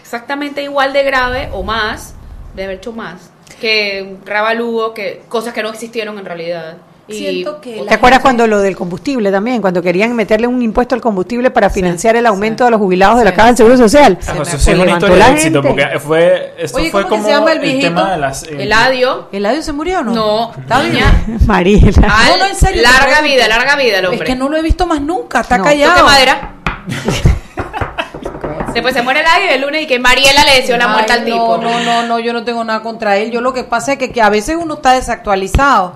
[0.01, 2.15] Exactamente igual de grave o más,
[2.55, 6.77] de haber hecho más, que Rabalugo, que cosas que no existieron en realidad.
[7.09, 9.61] Siento que ¿Te acuerdas cuando lo del combustible también?
[9.61, 13.25] Cuando querían meterle un impuesto al combustible para financiar el aumento de los jubilados de
[13.25, 13.33] la.
[13.33, 14.17] Caja del Seguro Social.
[14.19, 15.83] Eso sí Se es una levantó historia de la éxito, gente.
[15.83, 18.43] porque fue, esto Oye, fue ¿cómo que como se llama el el, tema de las...
[18.43, 20.13] eh, Eladio, ¿Eladio se murió o no?
[20.13, 22.07] no, ¿Está niña, Mariela.
[22.07, 24.27] al- No, no, en serio, larga vida, larga vida el Es hombre.
[24.27, 25.63] que no lo he visto más nunca, está No.
[25.63, 25.93] callado.
[25.93, 26.53] Toque madera.
[28.73, 30.91] Después se muere el año y el lunes y que Mariela le deseó la Ay,
[30.93, 31.57] muerte al tipo.
[31.57, 33.31] No, no, no, no, yo no tengo nada contra él.
[33.31, 35.95] Yo lo que pasa es que, que a veces uno está desactualizado,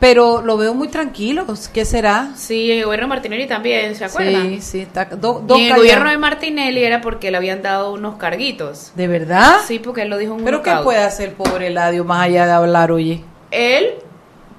[0.00, 1.44] pero lo veo muy tranquilo.
[1.72, 2.30] ¿Qué será?
[2.36, 4.48] Sí, el gobierno de Martinelli también, ¿se acuerdan?
[4.48, 7.62] Sí, sí, está do- Y dos en el gobierno de Martinelli era porque le habían
[7.62, 8.92] dado unos carguitos.
[8.94, 9.56] ¿De verdad?
[9.66, 12.46] Sí, porque él lo dijo en un ¿Pero qué puede hacer pobre Eladio más allá
[12.46, 13.24] de hablar, oye?
[13.50, 13.94] Él,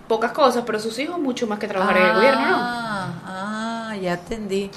[0.08, 2.56] pocas cosas, pero sus hijos mucho más que trabajar en el gobierno, ¿no?
[2.58, 3.14] Ah,
[3.92, 4.70] ah, ya entendí.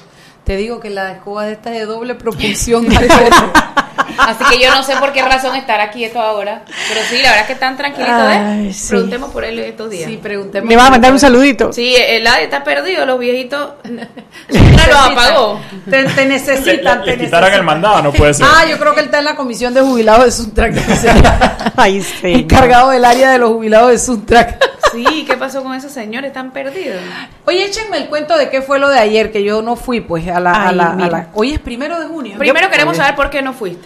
[0.45, 2.87] Te digo que la escoba de esta es de doble propulsión.
[4.19, 6.63] Así que yo no sé por qué razón estar aquí esto ahora.
[6.67, 8.15] Pero sí, la verdad es que están tranquilitos.
[8.21, 8.73] Ay, ¿eh?
[8.73, 8.89] sí.
[8.91, 10.11] Preguntemos por él estos días.
[10.11, 10.69] Sí, preguntemos.
[10.69, 11.73] Le va a mandar un saludito.
[11.73, 13.71] Sí, el ADE está perdido, los viejitos.
[14.51, 15.61] Sandra lo apagó.
[15.89, 18.47] Te, necesitan, le- te le el mandado, no puede ser.
[18.49, 20.75] Ah, yo creo que él está en la comisión de jubilados de Suntrack.
[21.77, 22.33] Ay, sí.
[22.33, 24.71] Encargado del área de los jubilados de Suntrack.
[24.93, 26.29] Sí, ¿qué pasó con esos señores?
[26.29, 27.01] Están perdidos.
[27.47, 30.29] Oye, échenme el cuento de qué fue lo de ayer, que yo no fui, pues,
[30.29, 30.69] a la...
[30.69, 32.37] a la- a la- Hoy es primero de junio.
[32.39, 33.82] Primero Yo- queremos saber por qué no fuiste.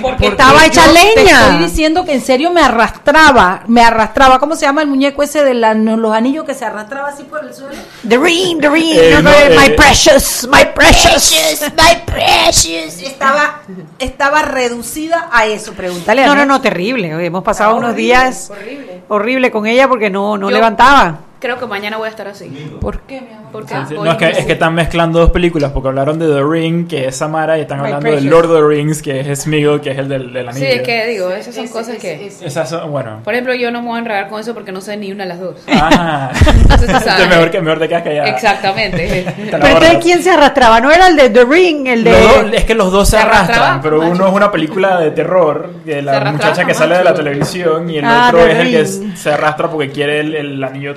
[0.00, 1.40] Porque estaba hecha yo Te leña.
[1.48, 4.38] estoy diciendo que en serio me arrastraba, me arrastraba.
[4.38, 7.44] ¿Cómo se llama el muñeco ese de la- los anillos que se arrastraba así por
[7.44, 7.74] el suelo?
[8.08, 8.96] The ring, the ring.
[8.96, 11.62] Eh, no, my eh, precious, my precious.
[11.76, 13.02] my precious.
[13.02, 13.60] Estaba,
[13.98, 15.72] estaba reducida a eso.
[15.72, 17.14] Pregúntale a No, no, no, terrible.
[17.16, 19.02] Hoy Hemos pasado unos horrible, días horrible.
[19.08, 21.18] horrible con ella porque no, no Yo- levantaba.
[21.40, 22.46] Creo que mañana voy a estar así.
[22.80, 23.52] ¿Por qué, mi amor?
[23.52, 26.26] Porque Sí, voy no, es que, es que están mezclando dos películas porque hablaron de
[26.26, 28.20] The Ring, que es Samara, y están My hablando de.
[28.22, 30.76] Lord of the Rings, que es Smeagol, que es el del, del Sí, anillo.
[30.80, 32.26] es que digo, esas son Ese, cosas ese, que...
[32.26, 32.44] ese.
[32.46, 33.20] Esas son, bueno.
[33.22, 35.22] Por ejemplo, yo no me voy a enredar con eso porque no sé ni una
[35.24, 35.54] de las dos.
[35.68, 37.28] Ah, Entonces, tú sabes.
[37.28, 38.28] Mejor que mejor te quedas callada.
[38.28, 39.26] Exactamente.
[39.50, 40.80] Pero entonces, ¿quién se arrastraba?
[40.80, 41.86] ¿No era el de The Ring?
[41.86, 42.10] El de...
[42.10, 44.10] Los dos- es que los dos se Se arrastran, arrastraba, pero macho.
[44.12, 47.98] uno es una película de terror, de la muchacha que sale de la televisión, y
[47.98, 50.94] el Ah, otro es el que se arrastra porque quiere el, el anillo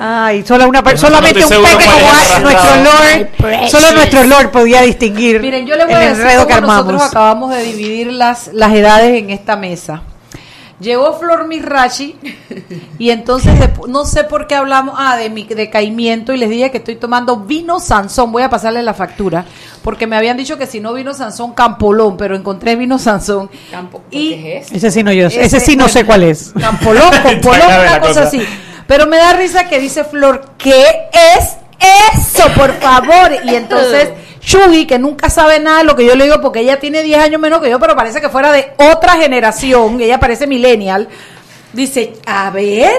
[0.00, 2.76] Ay, solo una No, solamente un peque como nuestro.
[2.84, 7.02] Lord, solo nuestro Lord podía distinguir Miren, yo le voy a decir enredo que nosotros
[7.02, 10.02] acabamos de dividir las, las edades en esta mesa.
[10.80, 12.14] Llegó Flor Mirachi
[13.00, 16.70] y entonces despu- no sé por qué hablamos ah, de mi decaimiento y les dije
[16.70, 18.30] que estoy tomando vino Sansón.
[18.30, 19.44] Voy a pasarle la factura
[19.82, 23.50] porque me habían dicho que si no vino Sansón Campolón, pero encontré vino Sansón.
[23.72, 24.76] Campo- Y ¿Qué es eso?
[24.76, 26.52] Ese sí no yo, ese, sí no bueno, sé cuál es.
[26.60, 28.22] Campolón, Campolón, Está grave una la cosa cosa.
[28.28, 28.42] así.
[28.88, 31.56] Pero me da risa que dice Flor, ¿qué es
[32.16, 33.32] eso, por favor?
[33.44, 34.08] Y entonces
[34.40, 37.20] Shugi, que nunca sabe nada de lo que yo le digo, porque ella tiene 10
[37.20, 41.06] años menos que yo, pero parece que fuera de otra generación, ella parece millennial,
[41.72, 42.96] dice, a ver,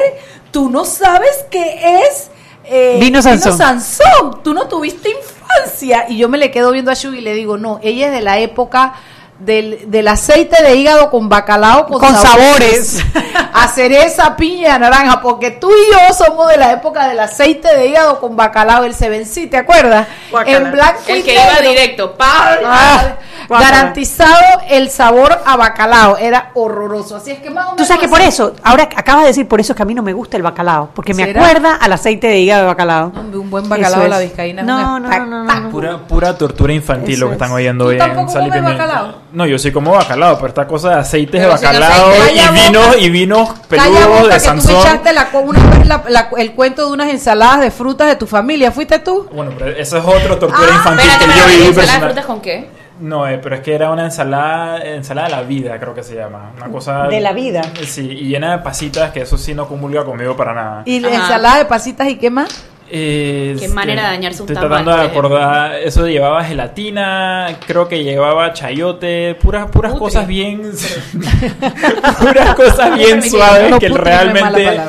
[0.51, 2.29] tú no sabes qué es...
[2.65, 3.57] eh, Vino Sansón.
[3.57, 6.05] Sansón, tú no tuviste infancia.
[6.07, 8.21] Y yo me le quedo viendo a Shugi y le digo, no, ella es de
[8.21, 8.93] la época
[9.39, 12.99] del, del aceite de hígado con bacalao con, Con sabores.
[13.53, 17.87] a cereza, piña, naranja, porque tú y yo somos de la época del aceite de
[17.87, 20.07] hígado con bacalao, el Sevencí, ¿te acuerdas?
[20.45, 22.15] En blanco El y que iba directo.
[22.15, 22.29] ¡pam!
[22.29, 23.17] Ah, guácala.
[23.49, 27.15] Garantizado el sabor a bacalao, era horroroso.
[27.15, 29.47] Así es que más o Tú menos sabes que por eso, ahora acabas de decir,
[29.47, 31.41] por eso es que a mí no me gusta el bacalao, porque me ¿Será?
[31.41, 33.11] acuerda al aceite de hígado de bacalao.
[33.17, 35.69] Hombre, un buen bacalao a la vizcaína No, no, no, no, no, no.
[35.69, 37.41] Pura, pura tortura infantil Eso lo que es.
[37.41, 38.85] están oyendo ¿Tú hoy en Sal y Pimienta.
[38.85, 39.15] bacalao?
[39.31, 42.11] No, yo sí como bacalao, pero esta cosa de aceites Pero de si no bacalao
[42.29, 44.75] y vinos y vinos peludos de que tú me Sansón.
[44.79, 48.71] echaste la, una la- la- el cuento de unas ensaladas de frutas de tu familia.
[48.71, 49.27] ¿Fuiste tú?
[49.31, 52.01] Bueno, pero eso es otra tortura Ah, infantil Espérate, que yo viví ¿ensalada de personal.
[52.09, 52.78] frutas con qué?
[52.99, 56.15] No, eh, pero es que era una ensalada, ensalada de la vida, creo que se
[56.15, 56.51] llama.
[56.57, 57.07] Una cosa.
[57.07, 57.61] De la vida.
[57.85, 60.81] Sí, y llena de pasitas, que eso sí no comulga conmigo para nada.
[60.85, 61.15] Y Ajá.
[61.15, 62.65] ensalada de pasitas y qué más.
[62.91, 65.75] Eh, Qué manera de dañarse un Estoy tratando de acordar.
[65.75, 70.05] Eso llevaba gelatina, creo que llevaba chayote, puras, puras Putre.
[70.05, 70.63] cosas bien.
[72.19, 74.79] puras cosas bien suaves No, que realmente.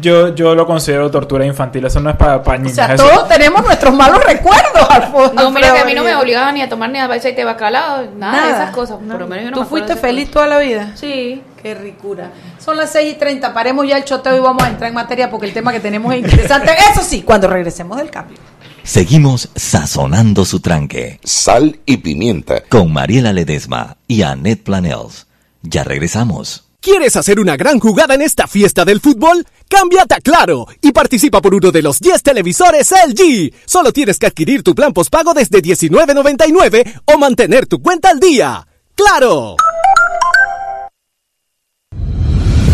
[0.00, 2.74] Yo, yo lo considero tortura infantil, eso no es para, para O niños.
[2.74, 5.34] sea, eso- todos tenemos nuestros malos recuerdos, Alfonso.
[5.34, 8.04] No, mira que a mí no me obligaban ni a tomar ni aceite de bacalao,
[8.16, 8.62] nada, de Nada.
[8.62, 8.98] esas cosas.
[8.98, 10.82] Por lo menos yo no ¿Tú me fuiste de feliz toda la vida?
[10.84, 11.00] cosas.
[11.00, 11.42] Sí.
[11.62, 12.30] Qué ricura.
[12.64, 13.52] Son las 6 y 30.
[13.52, 16.12] Paremos ya el choteo y vamos a entrar en materia porque el tema que tenemos
[16.14, 16.70] es interesante.
[16.92, 18.38] Eso sí, cuando regresemos del cambio.
[18.84, 22.62] Seguimos sazonando su tranque Sal y pimienta.
[22.68, 25.26] con Mariela Ledesma y Annette Planels.
[25.62, 26.67] Ya regresamos.
[26.90, 29.44] ¿Quieres hacer una gran jugada en esta fiesta del fútbol?
[29.68, 33.52] Cámbiate a Claro y participa por uno de los 10 televisores LG.
[33.66, 38.66] Solo tienes que adquirir tu plan postpago desde $19.99 o mantener tu cuenta al día.
[38.94, 39.56] ¡Claro!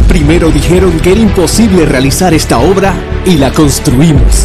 [0.06, 2.94] Primero dijeron que era imposible realizar esta obra
[3.26, 4.44] y la construimos.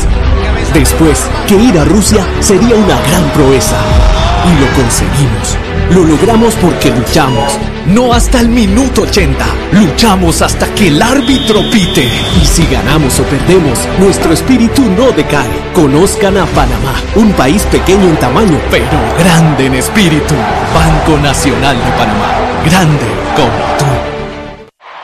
[0.73, 4.18] Después, que ir a Rusia sería una gran proeza.
[4.45, 5.57] Y lo conseguimos.
[5.91, 7.57] Lo logramos porque luchamos.
[7.87, 9.45] No hasta el minuto 80.
[9.71, 12.07] Luchamos hasta que el árbitro pite.
[12.41, 15.49] Y si ganamos o perdemos, nuestro espíritu no decae.
[15.73, 20.35] Conozcan a Panamá, un país pequeño en tamaño, pero grande en espíritu.
[20.73, 22.35] Banco Nacional de Panamá.
[22.65, 24.18] Grande como tú.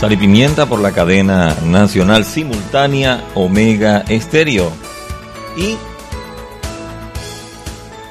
[0.00, 4.70] Sal y pimienta por la cadena nacional simultánea Omega Estéreo.
[5.56, 5.76] Y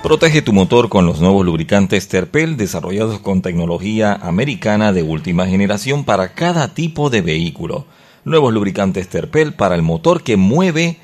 [0.02, 6.06] protege tu motor con los nuevos lubricantes Terpel desarrollados con tecnología americana de última generación
[6.06, 7.86] para cada tipo de vehículo.
[8.24, 10.98] Nuevos lubricantes Terpel para el motor que mueve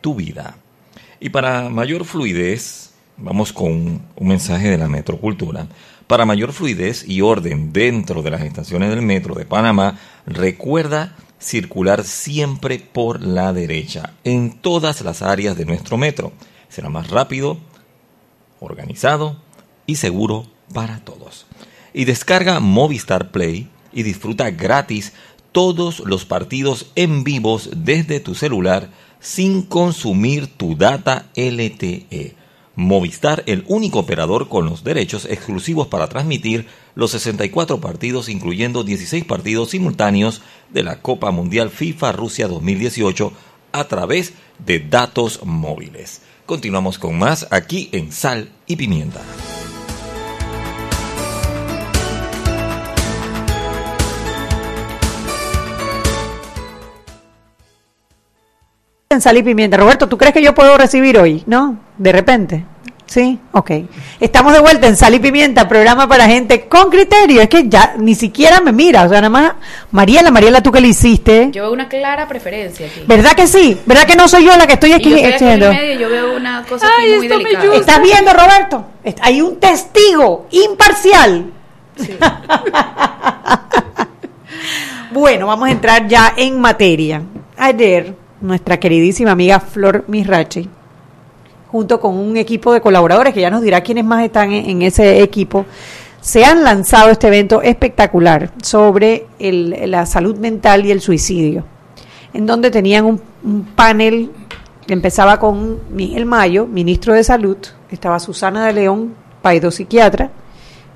[0.00, 0.56] tu vida.
[1.20, 5.68] Y para mayor fluidez, vamos con un mensaje de la Metrocultura.
[6.08, 12.02] Para mayor fluidez y orden dentro de las estaciones del metro de Panamá, recuerda circular
[12.02, 16.32] siempre por la derecha en todas las áreas de nuestro metro.
[16.70, 17.58] Será más rápido,
[18.58, 19.36] organizado
[19.84, 21.44] y seguro para todos.
[21.92, 25.12] Y descarga Movistar Play y disfruta gratis
[25.52, 28.88] todos los partidos en vivos desde tu celular
[29.20, 32.37] sin consumir tu data LTE.
[32.78, 39.24] Movistar, el único operador con los derechos exclusivos para transmitir los 64 partidos, incluyendo 16
[39.24, 43.32] partidos simultáneos de la Copa Mundial FIFA Rusia 2018
[43.72, 46.22] a través de datos móviles.
[46.46, 49.22] Continuamos con más aquí en Sal y Pimienta.
[59.10, 59.78] En sal y pimienta.
[59.78, 61.42] Roberto, ¿tú crees que yo puedo recibir hoy?
[61.46, 61.78] ¿No?
[61.96, 62.66] De repente.
[63.06, 63.70] Sí, ok.
[64.20, 67.40] Estamos de vuelta en Sal y Pimienta, programa para gente con criterio.
[67.40, 69.04] Es que ya ni siquiera me mira.
[69.04, 69.52] O sea, nada más,
[69.92, 71.48] Mariela, Mariela, tú que le hiciste.
[71.52, 73.00] Yo veo una clara preferencia aquí.
[73.06, 73.80] ¿Verdad que sí?
[73.86, 75.72] ¿Verdad que no soy yo la que estoy aquí Y yo estoy aquí en haciendo?
[75.72, 77.76] medio y yo veo una cosa aquí muy delicada.
[77.76, 78.84] ¿Estás viendo, Roberto?
[79.22, 81.50] Hay un testigo imparcial.
[85.12, 87.22] bueno, vamos a entrar ya en materia.
[87.56, 90.68] Ayer, nuestra queridísima amiga Flor Misrachi,
[91.70, 95.22] junto con un equipo de colaboradores, que ya nos dirá quiénes más están en, ese
[95.22, 95.66] equipo,
[96.20, 101.64] se han lanzado este evento espectacular sobre el- la salud mental y el suicidio,
[102.32, 104.30] en donde tenían un, un panel
[104.86, 107.56] que empezaba con Miguel Mayo, ministro de Salud,
[107.90, 109.14] estaba Susana de León,
[109.70, 110.30] psiquiatra,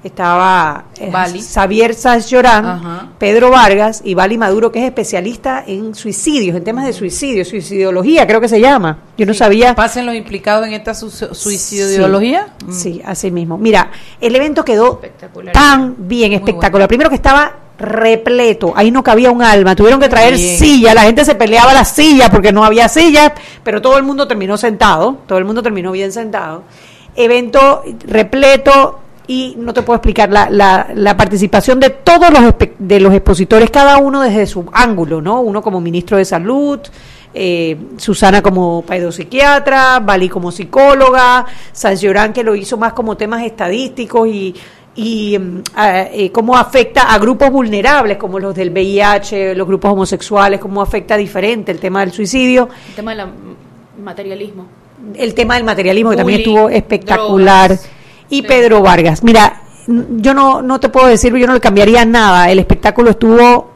[0.04, 1.12] estaba eh.
[1.40, 3.08] Xavier Sáenz Llorán, Ajá.
[3.18, 8.26] Pedro Vargas y Vali Maduro, que es especialista en suicidios, en temas de suicidio, suicidología,
[8.26, 8.98] creo que se llama.
[9.16, 9.74] Yo no sabía.
[9.74, 12.48] ¿Pasen los implicados en esta su- suicidología?
[12.70, 13.58] Sí, sí, así mismo.
[13.58, 15.00] Mira, el evento quedó
[15.52, 16.88] tan bien, espectacular.
[16.88, 20.58] Primero que estaba repleto, ahí no cabía un alma, tuvieron que traer Bien.
[20.58, 23.32] silla, la gente se peleaba la silla porque no había sillas,
[23.64, 26.62] pero todo el mundo terminó sentado, todo el mundo terminó bien sentado.
[27.16, 29.00] Evento repleto
[29.32, 33.70] y no te puedo explicar la, la, la participación de todos los de los expositores,
[33.70, 35.40] cada uno desde su ángulo, ¿no?
[35.40, 36.80] Uno como ministro de salud,
[37.32, 43.42] eh, Susana como pedopsiquiatra, Bali como psicóloga, Sánchez Llorán que lo hizo más como temas
[43.42, 44.54] estadísticos y,
[44.94, 50.60] y mm, eh, cómo afecta a grupos vulnerables como los del VIH, los grupos homosexuales,
[50.60, 53.26] cómo afecta diferente el tema del suicidio, El tema del
[54.04, 54.66] materialismo.
[55.14, 58.01] el tema del materialismo que también estuvo espectacular drogas.
[58.32, 58.42] Y Sí.
[58.42, 59.22] Pedro Vargas.
[59.22, 63.70] Mira, yo no, no te puedo decir, yo no le cambiaría nada, el espectáculo estuvo...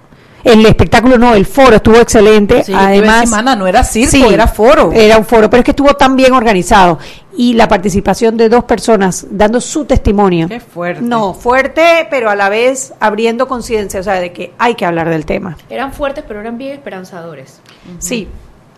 [0.45, 2.63] El espectáculo no, el foro estuvo excelente.
[2.63, 4.93] Sí, Además, decir, mana, no era circo, Sí, era foro.
[4.93, 7.01] Era un foro, pero es que estuvo tan bien organizado.
[7.37, 10.47] Y la participación de dos personas dando su testimonio.
[10.47, 11.03] Qué fuerte.
[11.03, 15.09] No, fuerte, pero a la vez abriendo conciencia, o sea, de que hay que hablar
[15.11, 15.57] del tema.
[15.69, 17.61] Eran fuertes, pero eran bien esperanzadores.
[17.99, 18.29] Sí.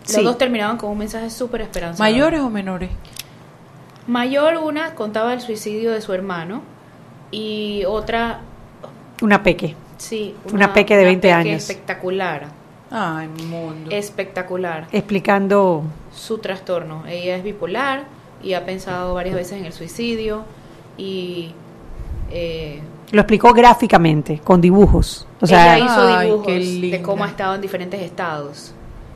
[0.07, 0.23] Los sí.
[0.23, 2.11] dos terminaban con un mensaje súper esperanzador.
[2.11, 2.89] ¿Mayores o menores?
[4.09, 6.63] Mayor una contaba el suicidio de su hermano
[7.29, 8.39] y otra,
[9.21, 9.75] Una peque.
[9.97, 10.33] sí.
[10.51, 11.61] Una peque de 20 peque años.
[11.69, 12.47] Espectacular,
[12.89, 13.91] Ay, mundo.
[13.91, 14.87] espectacular.
[14.91, 15.83] Explicando.
[16.11, 17.03] Su trastorno.
[17.07, 18.05] Ella es bipolar
[18.41, 20.43] y ha pensado varias veces en el suicidio
[20.97, 21.51] y...
[22.31, 25.27] eh, Lo explicó gráficamente, con dibujos.
[25.39, 26.45] O sea, ella hizo dibujos
[26.91, 28.73] de cómo ha estado en diferentes estados.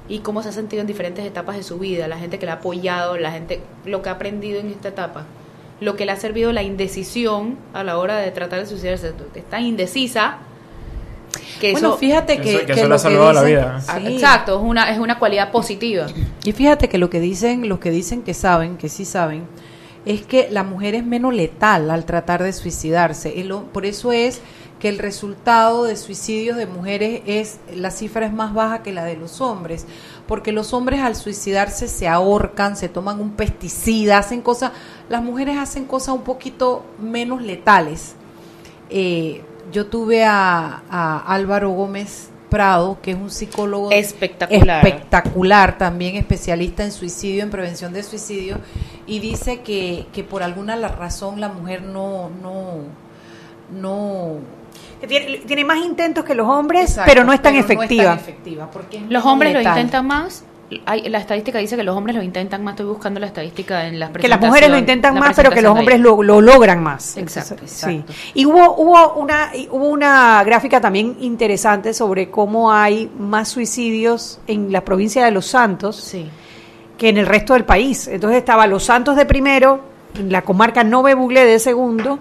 [0.09, 2.53] Y cómo se ha sentido en diferentes etapas de su vida, la gente que la
[2.53, 5.25] ha apoyado, la gente, lo que ha aprendido en esta etapa,
[5.79, 9.59] lo que le ha servido la indecisión a la hora de tratar de suicidarse, está
[9.61, 10.37] indecisa.
[11.59, 13.47] Que bueno, eso, fíjate que, Eso- que que eso le lo ha salvado la dicen-
[13.47, 13.81] vida.
[13.87, 14.07] Ah, Sí.
[14.13, 16.05] Exacto, es una, es una cualidad positiva.
[16.43, 19.45] Y fíjate que lo que dicen, los que dicen que saben, que sí saben,
[20.05, 23.33] es que la mujer es menos letal al tratar de suicidarse.
[23.33, 24.41] Y lo- por eso es
[24.83, 29.05] que el resultado de suicidios de mujeres es, la cifra es más baja que la
[29.05, 29.87] de los hombres.
[30.27, 34.73] Porque los hombres al suicidarse se ahorcan, se toman un pesticida, hacen cosas,
[35.07, 38.15] las mujeres hacen cosas un poquito menos letales.
[38.89, 44.85] Eh, yo tuve a, a Álvaro Gómez Prado, que es un psicólogo Espectacular.
[44.85, 48.57] espectacular, también especialista en suicidio, en prevención de suicidio,
[49.07, 52.79] y dice que, que por alguna la razón la mujer no, no,
[53.71, 54.62] no
[55.07, 58.13] tiene, tiene más intentos que los hombres, Exacto, pero no es tan efectiva.
[58.13, 60.43] efectiva, porque es Los hombres lo intentan más.
[60.87, 62.73] Hay, la estadística dice que los hombres lo intentan más.
[62.73, 65.77] Estoy buscando la estadística en las que las mujeres lo intentan más, pero que los
[65.77, 67.15] hombres lo lo, lo logran más.
[67.15, 68.13] Exacto, Entonces, exacto.
[68.13, 68.21] sí.
[68.33, 74.71] Y hubo, hubo, una, hubo una gráfica también interesante sobre cómo hay más suicidios en
[74.71, 76.27] la provincia de Los Santos Sí.
[76.97, 78.07] que en el resto del país.
[78.07, 79.81] Entonces estaba Los Santos de primero,
[80.17, 82.17] en la comarca Nove Buglé de segundo,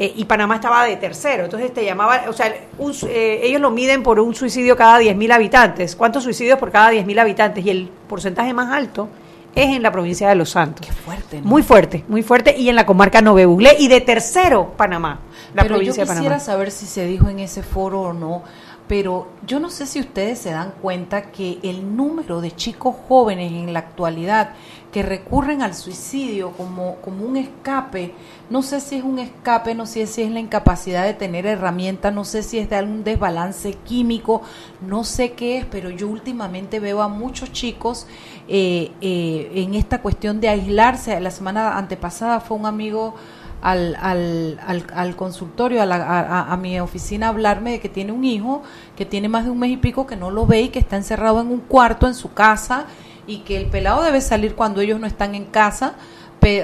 [0.00, 1.44] eh, y Panamá estaba de tercero.
[1.44, 5.32] Entonces te llamaba, o sea, un eh, ellos lo miden por un suicidio cada 10.000
[5.32, 5.96] habitantes.
[5.96, 7.66] ¿Cuántos suicidios por cada 10.000 habitantes?
[7.66, 9.08] Y el porcentaje más alto
[9.56, 10.86] es en la provincia de Los Santos.
[10.86, 11.48] Qué fuerte, ¿no?
[11.48, 12.56] Muy fuerte, muy fuerte.
[12.56, 13.74] Y en la comarca Nove Buglé.
[13.80, 15.18] Y de tercero, Panamá.
[15.52, 16.44] La pero yo provincia de quisiera Panamá.
[16.44, 18.44] saber si se dijo en ese foro o no,
[18.86, 23.50] pero yo no sé si ustedes se dan cuenta que el número de chicos jóvenes
[23.50, 24.50] en la actualidad
[24.92, 28.14] que recurren al suicidio como, como un escape,
[28.48, 32.14] no sé si es un escape, no sé si es la incapacidad de tener herramientas,
[32.14, 34.40] no sé si es de algún desbalance químico,
[34.80, 38.06] no sé qué es, pero yo últimamente veo a muchos chicos
[38.48, 41.20] eh, eh, en esta cuestión de aislarse.
[41.20, 43.14] La semana antepasada fue un amigo
[43.60, 47.88] al, al, al, al consultorio, a, la- a- a- mi oficina, a hablarme de que
[47.90, 48.62] tiene un hijo
[48.96, 50.96] que tiene más de un mes y pico que no lo ve y que está
[50.96, 52.86] encerrado en un cuarto en su casa
[53.28, 55.94] y que el pelado debe salir cuando ellos no están en casa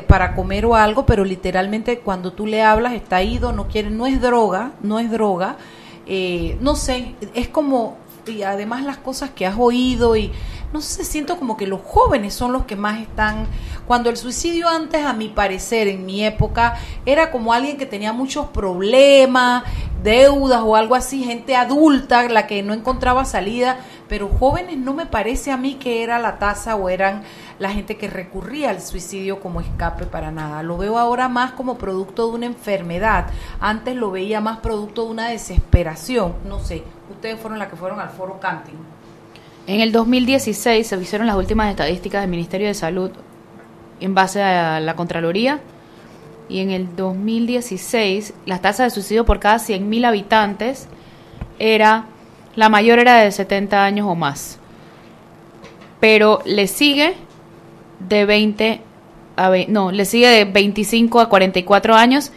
[0.09, 4.07] para comer o algo, pero literalmente cuando tú le hablas está ido, no quiere, no
[4.07, 5.57] es droga, no es droga,
[6.07, 10.33] eh, no sé, es como, y además las cosas que has oído y
[10.73, 13.47] no sé, siento como que los jóvenes son los que más están,
[13.87, 18.13] cuando el suicidio antes, a mi parecer, en mi época, era como alguien que tenía
[18.13, 19.65] muchos problemas,
[20.05, 23.79] deudas o algo así, gente adulta, la que no encontraba salida,
[24.09, 27.23] pero jóvenes no me parece a mí que era la tasa o eran
[27.59, 30.63] la gente que recurría al suicidio como escape para nada.
[30.63, 33.27] Lo veo ahora más como producto de una enfermedad.
[33.61, 36.35] Antes lo veía más producto de una desesperación.
[36.47, 38.79] No sé, ustedes fueron las que fueron al foro Canting.
[39.67, 43.11] En el 2016 se hicieron las últimas estadísticas del Ministerio de Salud
[44.01, 45.61] en base a la Contraloría
[46.49, 50.89] y en el 2016 la tasa de suicidio por cada 100.000 habitantes
[51.59, 52.07] era
[52.57, 54.59] la mayor era de 70 años o más.
[56.01, 57.15] Pero le sigue
[58.09, 58.81] de 20
[59.37, 62.31] a ve- no, le sigue de 25 a 44 años,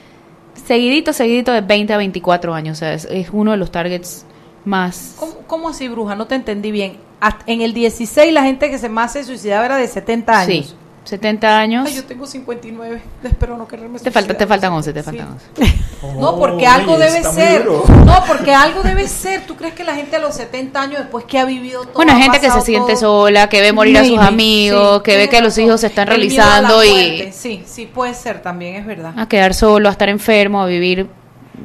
[0.66, 4.26] seguidito seguidito de 20 a 24 años, o sea, es, es uno de los targets
[4.66, 6.16] más ¿Cómo, cómo así, bruja?
[6.16, 6.98] No te entendí bien.
[7.46, 10.68] En el 16 la gente que se más se suicidaba era de 70 años.
[10.70, 10.76] Sí,
[11.08, 11.86] 70 años.
[11.88, 13.02] Ay, yo tengo 59.
[13.24, 15.06] Espero no quererme Te falta, te faltan 11, te Sí.
[15.06, 15.28] faltan
[16.02, 16.20] 11.
[16.20, 17.66] No, porque Oh, algo oye, debe ser.
[17.66, 19.42] No, porque algo debe ser.
[19.48, 22.16] ¿Tú crees que la gente a los 70 años, después que ha vivido todo, Bueno,
[22.18, 23.24] gente que se siente todo?
[23.26, 26.08] sola, que ve morir a sus amigos, sí, que ve que los hijos se están
[26.08, 29.14] realizando y Sí, sí, puede ser también, es verdad.
[29.18, 31.08] a quedar solo, a estar enfermo, a vivir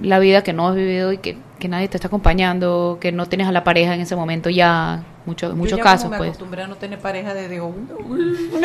[0.03, 3.27] la vida que no has vivido y que, que nadie te está acompañando, que no
[3.27, 6.17] tienes a la pareja en ese momento ya, mucho, en Yo muchos ya casos me
[6.17, 6.31] pues.
[6.31, 7.87] acostumbré a no tener pareja desde uno.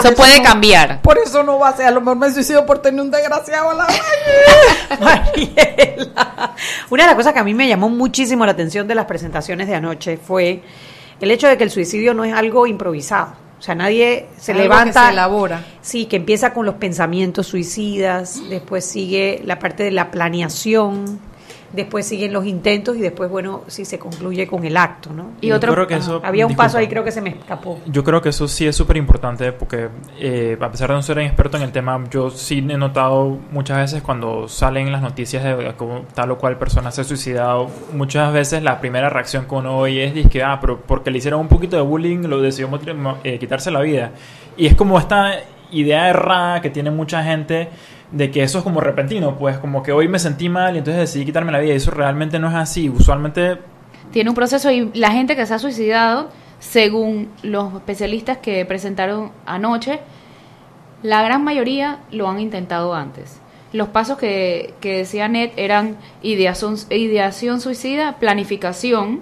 [0.00, 1.00] Eso puede cambiar.
[1.02, 1.86] Por eso no va a ser.
[1.86, 3.86] A lo mejor me suicido por tener un desgraciado a la
[5.00, 6.56] Mariela.
[6.90, 9.68] Una de las cosas que a mí me llamó muchísimo la atención de las presentaciones
[9.68, 10.64] de anoche fue
[11.20, 13.34] el hecho de que el suicidio no es algo improvisado.
[13.64, 15.06] O sea, nadie se Algo que levanta.
[15.06, 15.64] se elabora.
[15.80, 21.18] Sí, que empieza con los pensamientos suicidas, después sigue la parte de la planeación,
[21.74, 25.32] después siguen los intentos y después, bueno, sí se concluye con el acto, ¿no?
[25.40, 26.64] Y Yo otro, creo que eso- Había un disculpa.
[26.64, 27.78] paso ahí, creo que se me escapó.
[27.86, 31.18] Yo creo que eso sí es súper importante porque eh, a pesar de no ser
[31.18, 35.42] un experto en el tema, yo sí he notado muchas veces cuando salen las noticias
[35.44, 39.54] de cómo tal o cual persona se ha suicidado, muchas veces la primera reacción que
[39.54, 42.68] uno oye es que, ah, pero porque le hicieron un poquito de bullying lo decidió
[43.24, 44.12] eh, quitarse la vida.
[44.56, 45.32] Y es como esta
[45.72, 47.68] idea errada que tiene mucha gente
[48.14, 51.00] de que eso es como repentino, pues como que hoy me sentí mal y entonces
[51.00, 52.88] decidí quitarme la vida y eso realmente no es así.
[52.88, 53.58] Usualmente
[54.12, 59.32] Tiene un proceso y la gente que se ha suicidado, según los especialistas que presentaron
[59.46, 60.00] anoche,
[61.02, 63.40] la gran mayoría lo han intentado antes.
[63.72, 69.20] Los pasos que, que decía Ned eran ideación, ideación suicida, planificación,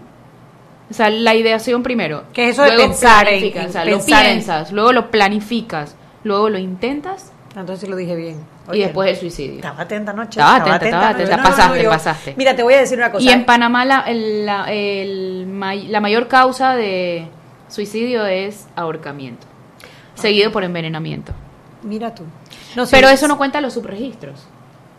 [0.90, 2.24] o sea, la ideación primero.
[2.34, 5.96] Que eso de pensar en- en o sea, lo pensar en- piensas, luego lo planificas,
[6.22, 8.40] luego lo intentas Entonces lo dije bien.
[8.72, 9.56] y después el suicidio.
[9.56, 10.40] Estaba atenta anoche.
[10.40, 12.34] Estaba atenta, estaba atenta, no, pasaste, pasaste.
[12.36, 13.22] Mira, te voy a decir una cosa.
[13.24, 17.26] Y en Panamá la, el- la, el la mayor causa de
[17.68, 19.46] suicidio es ahorcamiento,
[20.14, 21.32] seguido por envenenamiento.
[21.82, 22.24] Mira tú.
[22.76, 24.46] No, Pero eso no cuenta los subregistros.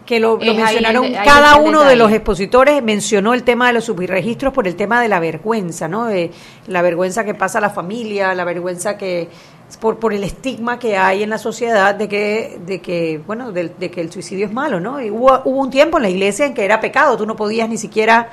[0.05, 3.67] que lo, lo Es ahí mencionaron, ahí cada uno de los expositores mencionó el tema
[3.67, 6.05] de los subregistros por el tema de la vergüenza, ¿no?
[6.05, 6.31] De
[6.67, 9.29] la vergüenza que pasa a la familia, la vergüenza que
[9.77, 13.69] por, por el estigma que hay en la sociedad de que, de que bueno, de,
[13.69, 15.01] de que el suicidio es malo, ¿no?
[15.01, 17.67] Y hubo, hubo un tiempo en la iglesia en que era pecado, tú no podías
[17.69, 18.29] ni siquiera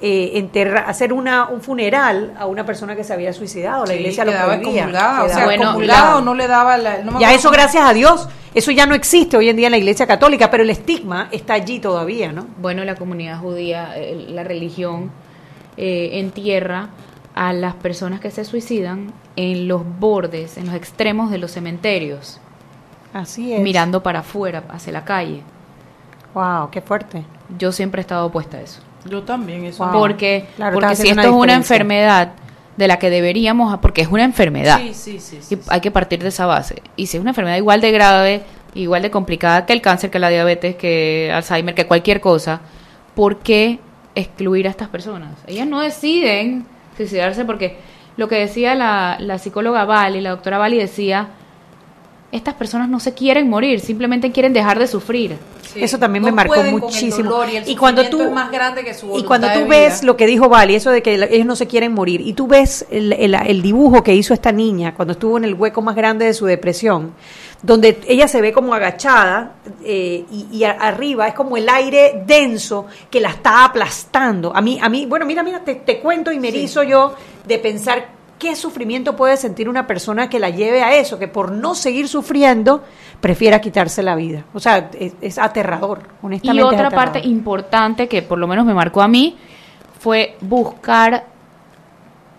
[0.00, 3.98] eh, enterrar, hacer una, un funeral a una persona que se había suicidado, la Sí,
[4.00, 4.84] iglesia lo prohibía.
[4.84, 6.98] o Quedaba sea, Bueno, no le daba la...
[6.98, 9.72] no me ya eso, gracias a Dios, eso ya no existe hoy en día en
[9.72, 12.46] la Iglesia Católica, pero el estigma está allí todavía, ¿no?
[12.58, 15.10] Bueno, la comunidad judía, eh, la religión,
[15.76, 16.88] eh, entierra
[17.34, 22.40] a las personas que se suicidan en los bordes, en los extremos de los cementerios,
[23.12, 23.60] Así es.
[23.60, 25.42] mirando para afuera, hacia la calle.
[26.32, 27.24] Wow, qué fuerte.
[27.58, 28.80] Yo siempre he estado opuesta a eso.
[29.08, 29.84] Yo también, eso.
[29.84, 29.92] Wow.
[29.92, 32.32] Porque, Claro, porque si esto es una enfermedad
[32.76, 35.38] de la que deberíamos, porque es una enfermedad, Sí, sí, sí.
[35.40, 35.62] sí, y sí.
[35.68, 36.82] hay que partir de esa base.
[36.96, 38.42] Y si es una enfermedad igual de grave,
[38.74, 42.60] igual de complicada que el cáncer, que la diabetes, que Alzheimer, que cualquier cosa,
[43.14, 43.78] ¿por qué
[44.16, 45.30] excluir a estas personas?
[45.46, 46.66] Ellas no deciden
[46.96, 47.76] suicidarse porque
[48.16, 51.28] lo que decía la, la psicóloga Vali, la doctora Vali decía,
[52.34, 55.36] estas personas no se quieren morir, simplemente quieren dejar de sufrir.
[55.72, 55.82] Sí.
[55.82, 57.30] Eso también No me marcó pueden con el muchísimo.
[57.30, 60.00] dolor y, el Y cuando tú- es más grande que su Y cuando tú ves
[60.00, 60.06] vida.
[60.06, 62.86] lo que dijo Vali, eso de que ellos no se quieren morir, y tú ves
[62.90, 66.26] el, el- el dibujo que hizo esta niña cuando estuvo en el hueco más grande
[66.26, 67.12] de su depresión,
[67.62, 69.54] donde ella se ve como agachada
[69.84, 74.54] eh, y, y a- arriba es como el aire denso que la está aplastando.
[74.54, 76.58] A mí, a mí, bueno, mira, mira, te, te cuento y me Sí.
[76.58, 77.14] erizo yo
[77.46, 81.52] de pensar qué sufrimiento puede sentir una persona que la lleve a eso, que por
[81.52, 82.82] no seguir sufriendo
[83.20, 84.44] prefiera quitarse la vida.
[84.52, 86.62] O sea, es, es aterrador, Y honestamente.
[86.62, 89.36] es otra parte importante que por lo menos me marcó a mí
[89.98, 91.24] fue buscar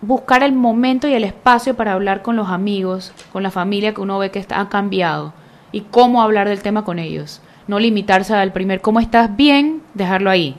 [0.02, 4.00] buscar el momento y el espacio para hablar con los amigos, con la familia que
[4.00, 5.32] uno ve que está, ha cambiado
[5.72, 7.40] y cómo hablar del tema con ellos.
[7.66, 10.56] No limitarse al primer cómo estás bien, dejarlo ahí.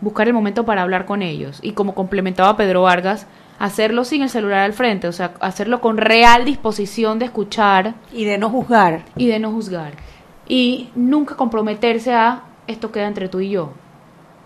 [0.00, 3.26] Buscar el momento para hablar con ellos y como complementaba Pedro Vargas,
[3.58, 8.24] hacerlo sin el celular al frente, o sea, hacerlo con real disposición de escuchar Y
[8.24, 9.04] de no juzgar.
[9.16, 9.92] y de no juzgar.
[10.48, 13.72] Y nunca comprometerse a esto queda entre tú y yo.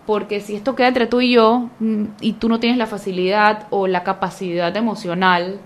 [0.05, 3.67] Porque si esto queda entre tú y yo mm, y tú no tienes la facilidad
[3.69, 5.59] o la capacidad emocional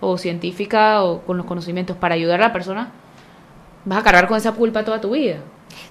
[0.00, 2.90] o científica o con los conocimientos para ayudar a la persona,
[3.84, 5.36] vas a cargar con esa culpa toda tu vida.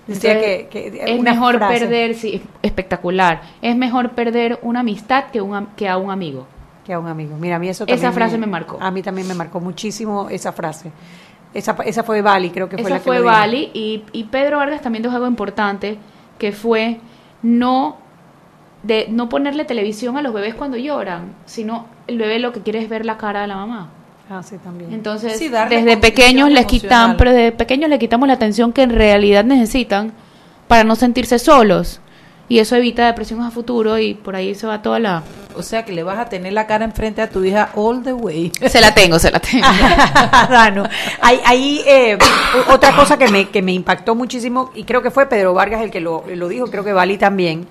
[0.08, 1.80] Decía Entonces, que- que- es mejor frase.
[1.80, 6.48] perder, sí, espectacular, es mejor perder una amistad que, un, que a un amigo.
[6.86, 7.38] Que a un amigo.
[7.40, 8.78] Mira, a mí eso Esa frase me marcó.
[8.82, 10.92] A mí también me marcó muchísimo esa frase.
[11.54, 13.22] Esa, esa fue Bali, creo que fue Esa la que fue.
[13.22, 15.98] Bali y, y Pedro Vargas también dijo algo importante
[16.40, 17.00] que fue
[17.44, 17.98] no
[18.84, 22.80] de no ponerle televisión a los bebés cuando lloran, sino el bebé lo que quiere
[22.80, 23.90] es ver la cara de la mamá.
[24.30, 24.94] Ah, sí, también.
[24.94, 26.66] Entonces, Sí, desde pequeños les emocional.
[26.68, 30.14] quitan, pero desde pequeños le quitamos la atención que en realidad necesitan
[30.68, 32.00] para no sentirse solos.
[32.52, 35.24] Y eso evita depresiones a futuro y por ahí se va toda la...
[35.56, 38.12] O sea que le vas a tener la cara enfrente a tu hija all the
[38.12, 38.52] way.
[38.68, 39.66] Se la tengo, se la tengo.
[40.50, 40.84] Dano.
[41.22, 42.18] Hay, hay, eh,
[42.68, 45.92] otra cosa que me, que me impactó muchísimo, y creo que fue Pedro Vargas el
[45.92, 47.68] que lo, lo dijo, creo que Bali también,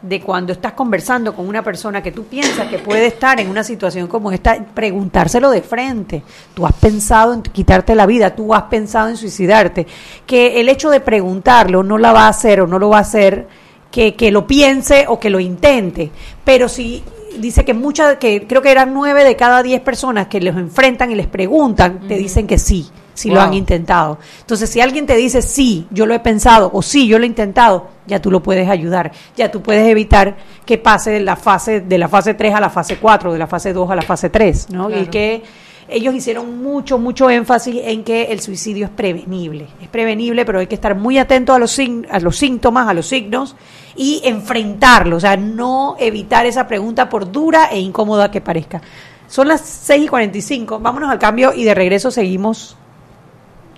[0.00, 3.64] de cuando estás conversando con una persona que tú piensas que puede estar en una
[3.64, 6.22] situación como esta, preguntárselo de frente.
[6.54, 9.88] Tú has pensado en quitarte la vida, tú has pensado en suicidarte.
[10.24, 13.00] Que el hecho de preguntarlo no la va a hacer o no lo va a
[13.00, 13.48] hacer,
[13.90, 16.10] que, que lo piense o que lo intente.
[16.44, 17.02] Pero si
[17.38, 21.10] dice que muchas, que creo que eran nueve de cada diez personas que los enfrentan
[21.10, 24.18] y les preguntan, te dicen que sí, si lo han intentado.
[24.40, 27.28] Entonces, si alguien te dice sí, yo lo he pensado o sí, yo lo he
[27.28, 31.80] intentado, ya tú lo puedes ayudar, ya tú puedes evitar que pase de la fase
[31.80, 34.30] de la fase 3 a la fase 4, de la fase 2 a la fase
[34.30, 34.90] 3, ¿no?
[34.90, 35.42] Y que
[35.90, 39.66] ellos hicieron mucho, mucho énfasis en que el suicidio es prevenible.
[39.82, 42.94] Es prevenible, pero hay que estar muy atento a los, sign- a los síntomas, a
[42.94, 43.56] los signos
[43.96, 45.16] y enfrentarlo.
[45.16, 48.80] O sea, no evitar esa pregunta por dura e incómoda que parezca.
[49.28, 50.78] Son las 6 y 45.
[50.80, 52.76] Vámonos al cambio y de regreso seguimos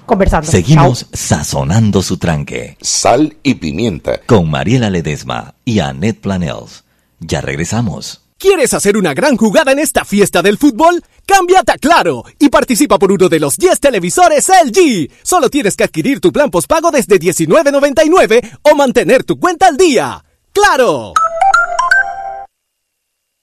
[0.06, 0.50] conversando.
[0.50, 4.20] Seguimos sazonando su tranque Sal y pimienta.
[4.26, 6.84] con Mariela Ledesma y Annette Planels.
[7.20, 8.22] Ya regresamos.
[8.42, 11.00] ¿Quieres hacer una gran jugada en esta fiesta del fútbol?
[11.24, 15.12] Cámbiate a Claro y participa por uno de los 10 televisores LG.
[15.22, 20.24] Solo tienes que adquirir tu plan postpago desde $19.99 o mantener tu cuenta al día.
[20.52, 21.12] ¡Claro!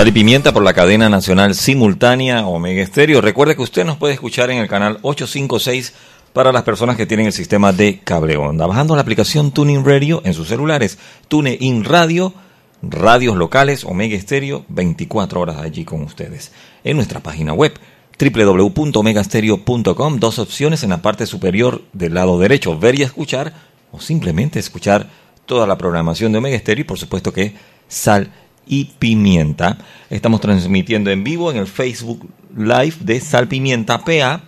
[0.00, 3.20] Sal y Pimienta por la cadena nacional simultánea Omega Estéreo.
[3.20, 5.92] Recuerde que usted nos puede escuchar en el canal 856
[6.32, 8.66] para las personas que tienen el sistema de cable onda.
[8.66, 10.96] Bajando la aplicación Tuning Radio en sus celulares.
[11.28, 12.32] TuneIn Radio,
[12.80, 16.50] radios locales, Omega Estéreo, 24 horas allí con ustedes.
[16.82, 17.78] En nuestra página web
[18.18, 23.52] www.omegastereo.com, dos opciones en la parte superior del lado derecho, ver y escuchar
[23.92, 25.10] o simplemente escuchar
[25.44, 27.52] toda la programación de Omega Estéreo y por supuesto que
[27.86, 28.32] Sal
[28.70, 29.78] y Pimienta.
[30.10, 34.42] Estamos transmitiendo en vivo en el Facebook Live de Sal Pimienta PA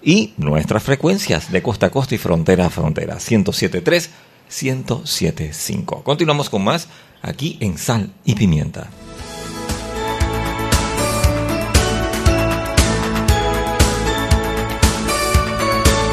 [0.00, 3.16] y nuestras frecuencias de costa a costa y frontera a frontera.
[3.16, 4.10] 107.3,
[4.48, 6.04] 107.5.
[6.04, 6.88] Continuamos con más
[7.20, 8.88] aquí en Sal y Pimienta.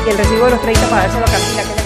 [0.10, 1.81] El recibo de los 30 para dárselo a Camila,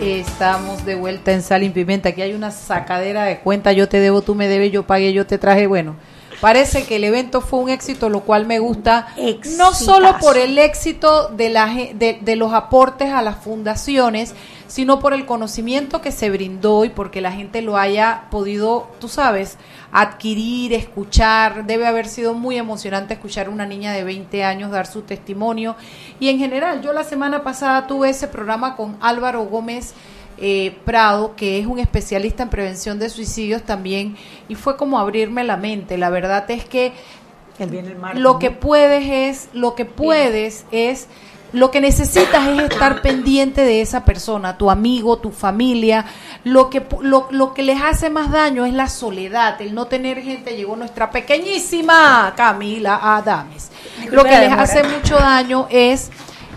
[0.00, 2.10] Estamos de vuelta en Sal y Pimienta.
[2.10, 3.72] Aquí hay una sacadera de cuenta.
[3.72, 5.66] Yo te debo, tú me debes, yo pagué, yo te traje.
[5.66, 5.96] Bueno,
[6.40, 9.08] parece que el evento fue un éxito, lo cual me gusta.
[9.56, 14.34] No solo por el éxito de, la, de, de los aportes a las fundaciones,
[14.68, 19.08] sino por el conocimiento que se brindó y porque la gente lo haya podido, tú
[19.08, 19.56] sabes,
[19.90, 21.66] adquirir, escuchar.
[21.66, 25.74] Debe haber sido muy emocionante escuchar a una niña de 20 años dar su testimonio.
[26.20, 29.94] Y en general, yo la semana pasada tuve ese programa con Álvaro Gómez
[30.36, 34.16] eh, Prado, que es un especialista en prevención de suicidios también,
[34.48, 35.96] y fue como abrirme la mente.
[35.96, 36.92] La verdad es que
[37.58, 38.38] El bien, el mal, lo ¿no?
[38.38, 41.08] que puedes es, lo que puedes es,
[41.52, 46.04] lo que necesitas es estar pendiente de esa persona, tu amigo, tu familia.
[46.44, 50.22] Lo que, lo, lo que les hace más daño es la soledad, el no tener
[50.22, 50.56] gente.
[50.56, 53.70] Llegó nuestra pequeñísima Camila Adames.
[54.10, 56.10] Lo que les hace mucho daño es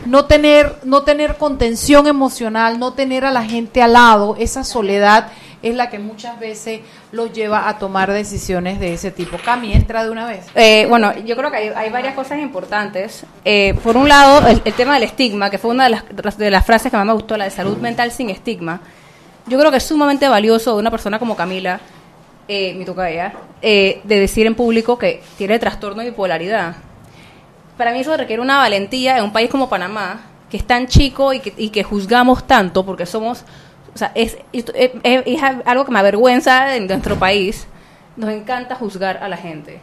[0.06, 5.32] no tener, no tener contención emocional, no tener a la gente al lado, esa soledad
[5.62, 6.82] es la que muchas veces
[7.12, 9.38] los lleva a tomar decisiones de ese tipo.
[9.38, 10.46] Cami, entra de una vez.
[10.56, 13.26] Eh, bueno, yo creo que hay, varias cosas importantes.
[13.46, 16.92] Eh, por un lado, el, tema del estigma, que fue una de las, de frases
[16.92, 18.82] que más me gustó, la de salud mental sin estigma.
[19.48, 21.80] Yo creo que es sumamente valioso de una persona como Camila,
[22.48, 26.76] eh, mi tocaya, eh, de decir en público que tiene trastorno de bipolaridad.
[27.78, 31.32] Para mí eso requiere una valentía en un país como Panamá, que es tan chico
[31.34, 33.46] y que juzgamos tanto porque somos,
[33.94, 37.68] o sea, es, es, es- algo que me avergüenza en nuestro país.
[38.18, 39.80] Nos encanta juzgar a la gente.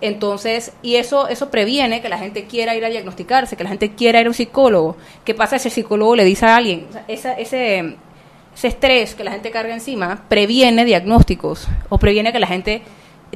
[0.00, 3.92] Entonces, y eso, eso previene que la gente quiera ir a diagnosticarse, que la gente
[3.94, 4.96] quiera ir a un psicólogo.
[5.24, 6.86] ¿Qué pasa si el psicólogo le dice a alguien?
[7.08, 7.96] Esa- ese,
[8.54, 12.82] ese estrés que la gente carga encima previene diagnósticos o previene que la gente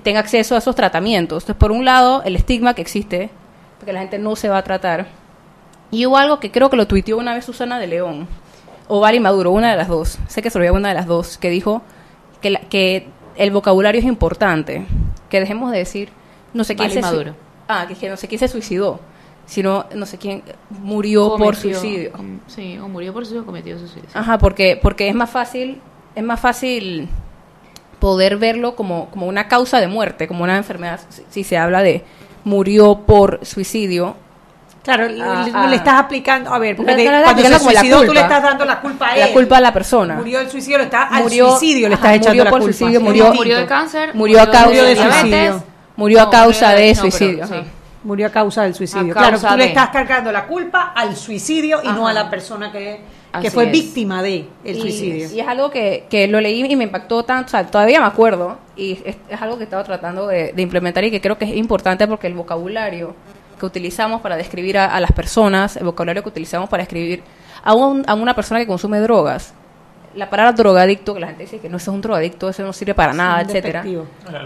[0.02, 1.44] tenga acceso a esos tratamientos.
[1.44, 3.30] Entonces, por un lado, el estigma que existe,
[3.78, 5.06] porque la gente no se va a tratar.
[5.90, 8.28] Y hubo algo que creo que lo tuiteó una vez Susana de León,
[8.88, 11.38] o Vali Maduro, una de las dos, sé que se lo una de las dos,
[11.38, 11.82] que dijo
[12.40, 14.86] que, la- que el vocabulario es importante,
[15.28, 16.08] que dejemos de decir
[16.54, 17.34] no sé quién se Maduro.
[17.68, 19.00] Ah, que, que no sé quién se suicidó,
[19.46, 22.12] sino no sé quién murió por suicidio.
[22.12, 24.08] com- Sí, o murió por suicidio o cometió suicidio.
[24.14, 25.80] Ajá, porque, porque es más fácil,
[26.14, 27.08] es más fácil
[28.00, 31.82] poder verlo como, como una causa de muerte, como una enfermedad, si, si se habla
[31.82, 32.04] de
[32.44, 34.16] murió por suicidio.
[34.88, 35.66] Claro, le, Ah, le- ah.
[35.66, 38.42] le estás aplicando, a ver, porque No, no, no, cuando se suicidó tú le estás
[38.42, 39.20] dando la culpa a él.
[39.20, 40.14] La culpa a la persona.
[40.14, 42.60] Murió el suicidio, le está, al Murió- suicidio le ajá, estás echando murió la por
[42.60, 42.76] culpa.
[42.78, 43.34] suicidio, murió-.
[43.34, 44.10] Murió de cáncer.
[44.14, 45.62] Murió a causa de suicidio.
[45.96, 47.46] Murió a causa de suicidio.
[47.46, 47.52] sí.
[47.54, 47.64] ajá.
[48.04, 49.12] Murió a causa del suicidio.
[49.12, 52.10] A claro, tú le estás cargando la culpa al suicidio y no Ajá.
[52.10, 53.00] a la persona que...
[53.32, 53.72] A Así que fue es.
[53.72, 55.28] víctima de el Y- suicidio.
[55.30, 58.06] Y es algo que, que lo leí y me impactó tanto, o sea, todavía me
[58.06, 61.36] acuerdo, y es, es algo que he estado tratando de, de implementar y que creo
[61.36, 63.14] que es importante porque el vocabulario
[63.58, 67.22] que utilizamos para describir a, a las personas, el vocabulario que utilizamos para escribir
[67.62, 69.52] a, un- a una persona que consume drogas,
[70.14, 72.72] la palabra drogadicto, que la gente dice que no eso es un drogadicto, eso no
[72.72, 73.82] sirve para nada, etcétera.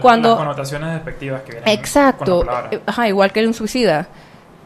[0.01, 4.07] Cuando Las connotaciones despectivas que vienen Exacto, con eh, ajá, igual que un suicida.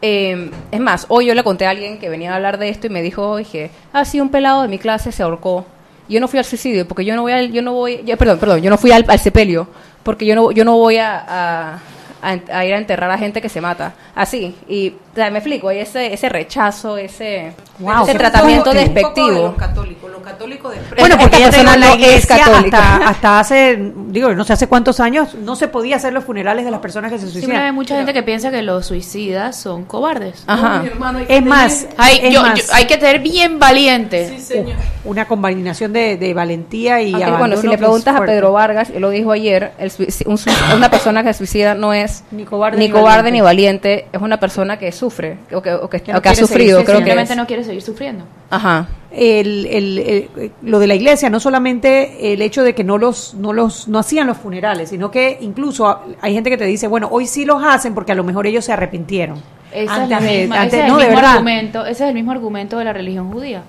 [0.00, 2.86] Eh, es más, hoy yo le conté a alguien que venía a hablar de esto
[2.86, 5.64] y me dijo, dije, ah, sí, un pelado de mi clase se ahorcó.
[6.08, 8.60] Yo no fui al suicidio porque yo no voy al, yo no voy, perdón, perdón,
[8.62, 9.68] yo no fui al, al sepelio
[10.02, 11.78] porque yo no, yo no voy a, a,
[12.22, 13.94] a- a ir a enterrar a gente que se mata.
[14.14, 18.02] Así, y o sea, me explico, y ese, ese rechazo, ese, Wow.
[18.04, 19.30] ese Pero tratamiento poco de despectivo.
[19.30, 22.94] los católicos, los católicos de Bueno, porque ella en la es iglesia católica.
[22.96, 26.64] Hasta, hasta hace, digo, no sé hace cuántos años, no se podía hacer los funerales
[26.64, 27.74] de las personas que se Siempre hay suicidan.
[27.74, 30.42] mucha gente que piensa que los suicidas son cobardes.
[30.46, 30.82] Ajá.
[31.28, 34.28] Es más, Hay, es yo- más, yo- hay que ser bien valiente.
[34.28, 34.76] Sí, señor.
[35.04, 38.24] una combinación de, de valentía y Aunque, bueno, si le preguntas a.
[38.24, 39.90] Pedro Vargas, él lo dijo ayer, el
[40.26, 40.38] un
[40.76, 43.32] una persona que se suicida no es Ni cobarde ni ni cobarde valiente.
[43.32, 46.28] ni valiente, es una persona que sufre o que, o que, Que no o que
[46.28, 47.36] ha sufrido, seguir creo que Simplemente es.
[47.36, 48.24] no quiere seguir sufriendo.
[48.50, 48.88] Ajá.
[49.10, 53.32] el, el- el- lo de la iglesia no solamente el hecho de que no los
[53.34, 57.08] no los no hacían los funerales sino que incluso hay gente que te dice bueno
[57.10, 59.38] hoy sí los hacen porque a lo mejor ellos se arrepintieron
[59.72, 62.08] Ese es, Antes la de- misma- antes- ese es no el mismo argumento, ese es
[62.08, 63.62] el mismo argumento de la religión judía.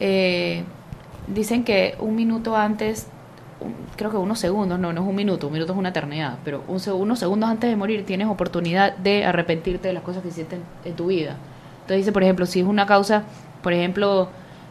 [0.00, 0.64] Eh,
[1.28, 3.06] dicen que un minuto antes,
[3.96, 6.62] creo que unos segundos, no, no es un minuto, un minuto es una eternidad, pero
[6.68, 10.56] un, unos segundos antes de morir tienes oportunidad de arrepentirte de las cosas que hiciste
[10.56, 11.36] en, en tu vida.
[11.82, 13.24] Entonces dice, por ejemplo, si es una causa,
[13.62, 14.28] por ejemplo,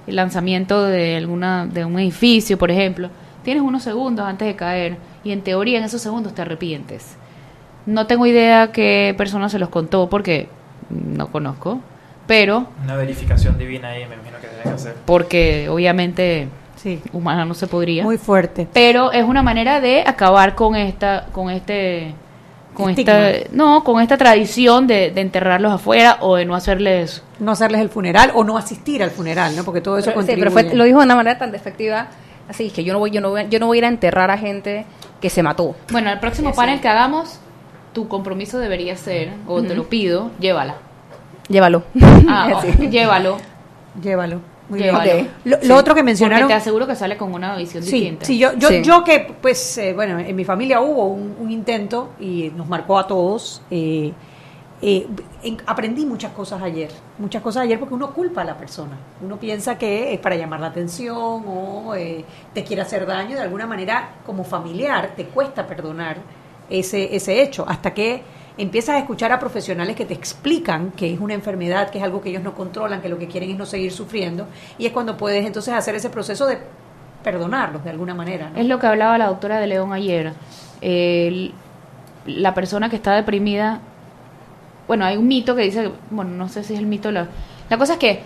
[0.07, 3.09] el lanzamiento de alguna de un edificio, por ejemplo,
[3.43, 7.15] tienes unos segundos antes de caer y en teoría en esos segundos te arrepientes.
[7.85, 10.47] No tengo idea qué persona se los contó porque
[10.89, 11.79] no conozco,
[12.27, 14.95] pero Una verificación divina ahí, me imagino que deben hacer.
[15.05, 18.03] porque obviamente sí humana no se podría.
[18.03, 22.13] muy fuerte pero es una manera de acabar con esta con este
[22.73, 23.29] con Estigma.
[23.29, 27.81] esta no, con esta tradición de, de enterrarlos afuera o de no hacerles no hacerles
[27.81, 30.73] el funeral o no asistir al funeral no porque todo eso Pero, sí, pero fue-
[30.73, 32.07] lo dijo de una manera tan despectiva,
[32.49, 34.31] así que yo no voy, yo no voy, yo no voy a ir a enterrar
[34.31, 34.85] a gente
[35.21, 35.75] que se mató.
[35.91, 37.39] Bueno, el próximo panel que hagamos,
[37.93, 40.75] tu compromiso debería ser, o te lo pido, llévala.
[41.49, 41.83] Llévalo.
[42.27, 42.59] Ah,
[42.89, 43.37] llévalo.
[44.01, 44.39] llévalo
[44.73, 45.03] Muy Llévalo.
[45.03, 45.29] bien.
[45.45, 45.67] Lo, Sí.
[45.67, 48.25] lo otro que Porque mencionaron te aseguro que sale con una visión Sí, distinta.
[48.25, 48.81] sí, yo, yo, Sí.
[48.83, 52.97] yo que, pues, eh, bueno, en mi familia hubo un, un intento y nos marcó
[52.97, 53.61] a todos.
[53.69, 54.11] eh,
[54.85, 55.07] eh,
[55.43, 58.97] en- aprendí muchas cosas ayer, muchas cosas ayer porque uno culpa a la persona.
[59.23, 61.15] Uno piensa que es para llamar la atención
[61.47, 63.35] o eh, te quiere hacer daño.
[63.37, 66.17] De alguna manera, como familiar, te cuesta perdonar
[66.69, 68.23] ese, ese hecho hasta que
[68.57, 72.21] empiezas a escuchar a profesionales que te explican que es una enfermedad, que es algo
[72.21, 74.47] que ellos no controlan, que lo que quieren es no seguir sufriendo.
[74.77, 76.59] Y es cuando puedes entonces hacer ese proceso de
[77.23, 78.49] perdonarlos de alguna manera.
[78.49, 78.59] ¿no?
[78.59, 80.33] Es lo que hablaba la doctora de León ayer.
[82.25, 83.81] La persona que está deprimida,
[84.87, 87.27] bueno, hay un mito que dice, bueno, no sé si es el mito, la,
[87.69, 88.21] la cosa es que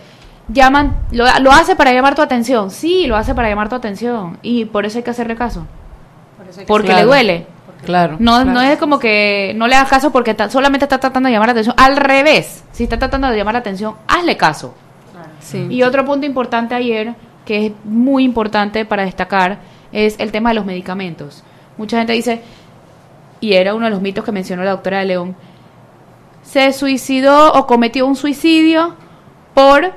[0.49, 4.37] llaman, lo, lo hace para llamar tu atención, sí, lo hace para llamar tu atención
[4.41, 5.65] y por eso hay que hacerle caso,
[6.37, 7.47] Por eso hay que porque le duele.
[7.85, 8.17] Claro.
[8.19, 11.33] No, no es como que no le hagas caso porque ta- solamente está tratando de
[11.33, 11.75] llamar la atención.
[11.77, 14.73] Al revés, si está tratando de llamar la atención, hazle caso.
[15.39, 15.65] Sí.
[15.69, 17.13] Y otro punto importante ayer,
[17.45, 19.59] que es muy importante para destacar,
[19.93, 21.43] es el tema de los medicamentos.
[21.77, 22.41] Mucha gente dice,
[23.39, 25.35] y era uno de los mitos que mencionó la doctora de León,
[26.41, 28.95] se suicidó o cometió un suicidio
[29.53, 29.93] por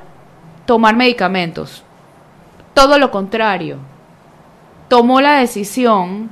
[0.65, 1.83] tomar medicamentos.
[2.73, 3.77] Todo lo contrario.
[4.87, 6.29] Tomó la decisión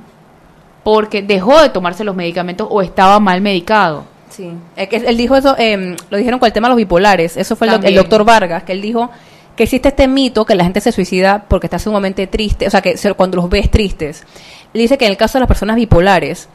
[0.82, 4.04] porque dejó de tomarse los medicamentos o estaba mal medicado.
[4.30, 4.50] Sí.
[4.76, 7.36] Él dijo eso, eh, lo dijeron con el tema de los bipolares.
[7.36, 9.10] Eso fue el, el doctor Vargas, que él dijo
[9.56, 12.80] que existe este mito que la gente se suicida porque está sumamente triste, o sea,
[12.80, 14.22] que cuando los ves tristes.
[14.72, 16.48] Él dice que en el caso de las personas bipolares,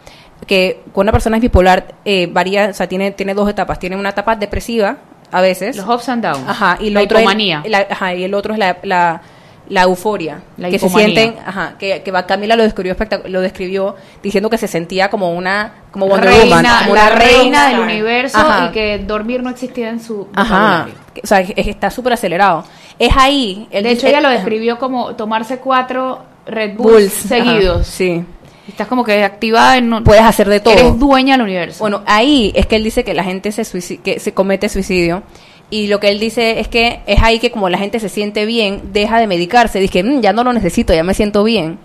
[0.48, 3.78] que cuando una persona es bipolar, eh, varía, o sea, tiene, tiene dos etapas.
[3.78, 4.98] Tiene una etapa depresiva,
[5.32, 5.76] a veces.
[5.76, 6.48] Los ups and downs.
[6.48, 7.26] Ajá, y, lo la otro es-
[7.70, 9.22] la- ajá, y el otro es la, la,
[9.70, 10.42] la euforia.
[10.58, 11.08] La que hipomanía.
[11.08, 12.96] se sienten, ajá, que, que Camila lo describió,
[13.28, 17.16] lo describió diciendo que se sentía como una, como Wonder reina, Woman, como la una
[17.16, 18.68] reina del universo Ajá.
[18.68, 20.88] y que dormir no existía en su Ajá,
[21.24, 22.64] o sea, es- es- está súper acelerado.
[23.00, 23.68] Es ahí.
[23.72, 27.82] él De hecho, ella lo describió como tomarse cuatro Red Bulls, Bulls, seguidos.
[27.82, 28.24] ajá, sí.
[28.68, 30.04] Estás como que activada en...
[30.04, 30.74] Puedes hacer de todo.
[30.74, 31.80] Eres dueña del universo.
[31.84, 33.64] Bueno, ahí es que él dice que la gente se,
[34.02, 35.22] que se comete suicidio.
[35.70, 38.46] Y lo que él dice es que es ahí que como la gente se siente
[38.46, 39.80] bien, deja de medicarse.
[39.80, 41.80] Dice, "Mm, ya no lo necesito, ya me siento bien.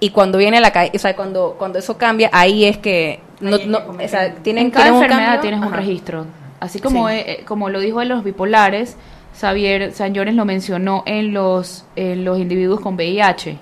[0.00, 3.20] Y cuando viene la caída, o sea, cuando, cuando eso cambia, ahí es que...
[3.40, 5.40] No, no, o sea, tienen, en cada tienen un enfermedad cambio.
[5.50, 6.26] tienes un registro.
[6.60, 7.14] Así como, Sí.
[7.14, 8.96] eh, eh, como lo dijo de los bipolares,
[9.38, 13.58] Xavier Sañores lo mencionó en los, en los individuos con VIH,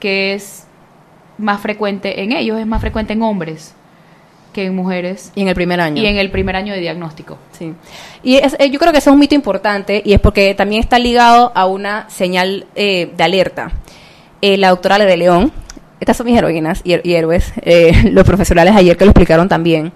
[0.00, 0.66] que es
[1.38, 3.74] más frecuente en ellos, es más frecuente en hombres
[4.58, 5.30] que en mujeres.
[5.36, 6.02] Y en el primer año.
[6.02, 7.38] Y en el primer año de diagnóstico.
[7.52, 7.74] Sí.
[8.24, 10.80] Y es- eh, yo creo que ese es un mito importante y es porque también
[10.82, 13.70] está ligado a una señal eh, de alerta.
[14.42, 15.52] Eh, la doctora de León,
[16.00, 19.92] estas son mis heroínas y, y héroes, eh, los profesionales ayer que lo explicaron también,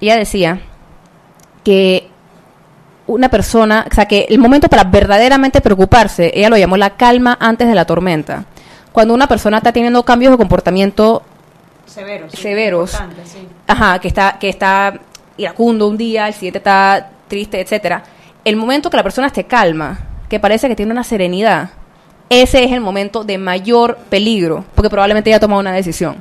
[0.00, 0.60] ella decía
[1.64, 2.08] que
[3.06, 7.36] una persona, o sea, que el momento para verdaderamente preocuparse, ella lo llamó la calma
[7.40, 8.44] antes de la tormenta.
[8.92, 11.22] Cuando una persona está teniendo cambios de comportamiento
[11.86, 12.32] Severos.
[12.32, 12.90] Severos.
[13.24, 13.46] sí.
[13.66, 15.00] Ajá, que está, que está
[15.36, 18.02] iracundo un día, el siguiente está triste, etcétera.
[18.44, 19.98] El momento que la persona esté calma,
[20.28, 21.70] que parece que tiene una serenidad,
[22.28, 26.16] ese es el momento de mayor peligro, porque probablemente ya ha tomado una decisión.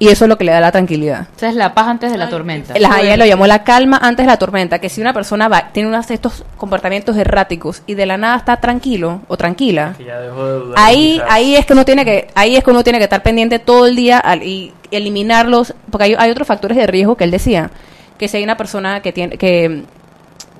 [0.00, 1.26] Y eso es lo que le da la tranquilidad.
[1.36, 2.78] Esa es la paz antes de la tormenta.
[2.78, 5.70] La ella lo llamó la calma antes de la tormenta, que si una persona va,
[5.72, 10.04] tiene unos de estos comportamientos erráticos y de la nada está tranquilo o tranquila, Que
[10.04, 11.26] ya dejó de dudar, ahí quizás.
[11.30, 13.86] ahí es que uno tiene que ahí es que uno tiene que estar pendiente todo
[13.86, 17.70] el día al- y eliminarlos porque hay, hay otros factores de riesgo que él decía
[18.18, 19.82] que si hay una persona que tiene que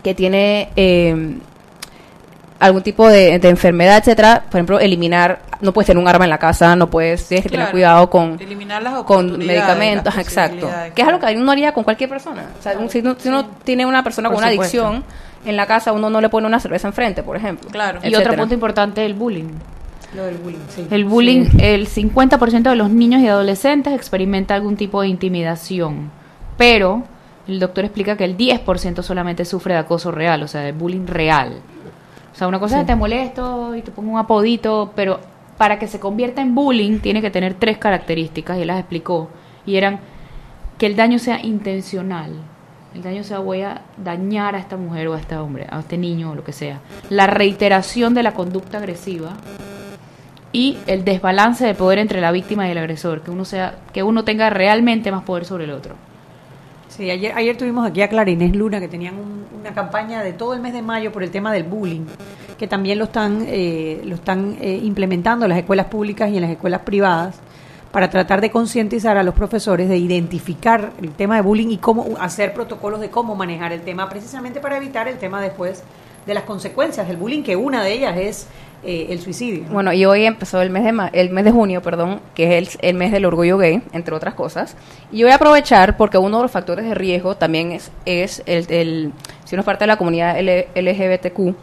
[0.03, 1.39] que tiene eh,
[2.61, 6.31] algún tipo de, de enfermedad etcétera por ejemplo eliminar no puedes tener un arma en
[6.31, 10.69] la casa no puedes tienes que tener cuidado con Eliminar las con medicamentos las exacto
[10.95, 13.29] que es algo que uno haría con cualquier persona o sea, un- si, uno, si
[13.29, 14.85] uno tiene una persona Por con una supuesto.
[14.87, 15.05] adicción
[15.45, 17.99] en la casa uno no le pone una cerveza enfrente por ejemplo Claro.
[18.03, 18.37] Y otro etcétera.
[18.43, 19.51] punto importante, el bullying.
[20.17, 20.87] Lo del bullying, sí.
[20.91, 26.11] El bullying, el 50% de los niños y adolescentes experimenta algún tipo de intimidación,
[26.57, 27.03] pero
[27.47, 31.07] el doctor explica que el 10% solamente sufre de acoso real, o sea, de bullying
[31.07, 31.61] real.
[32.39, 35.19] O sea, una cosa es que te molesto y te pongo un apodito, pero
[35.57, 39.29] para que se convierta en bullying tiene que tener tres características, y él las explicó,
[39.67, 39.99] y eran
[40.79, 42.31] que el daño sea intencional.
[42.95, 45.99] El daño sea voy a dañar a esta mujer o a este hombre, a este
[45.99, 46.79] niño o lo que sea.
[47.11, 49.33] La reiteración de la conducta agresiva,
[50.53, 54.05] y el desbalance de poder entre la víctima y el agresor, que uno sea, que
[54.05, 55.97] uno tenga realmente más poder sobre el otro.
[56.99, 60.33] Sí, ayer, ayer tuvimos aquí a Clara Inés Luna que tenían un- una campaña de
[60.33, 62.07] todo el mes de mayo por el tema del bullying,
[62.59, 66.43] que también lo están, eh, lo están eh, implementando en las escuelas públicas y en
[66.43, 67.37] las escuelas privadas
[67.93, 72.05] para tratar de concientizar a los profesores de identificar el tema de bullying y cómo
[72.21, 75.85] hacer protocolos de cómo manejar el tema, precisamente para evitar el tema después
[76.29, 78.47] de las consecuencias del bullying, que una de ellas es
[78.85, 79.65] eh, el suicidio.
[79.67, 79.73] ¿no?
[79.73, 82.79] Bueno, y hoy empezó el mes de ma- el mes de junio, perdón, que es
[82.81, 84.77] el, mes del orgullo gay, entre otras cosas.
[85.11, 88.71] Y voy a aprovechar porque uno de los factores de riesgo también es, es el,
[88.71, 89.13] el-
[89.45, 91.55] si uno es parte de la comunidad L- LGBTQ,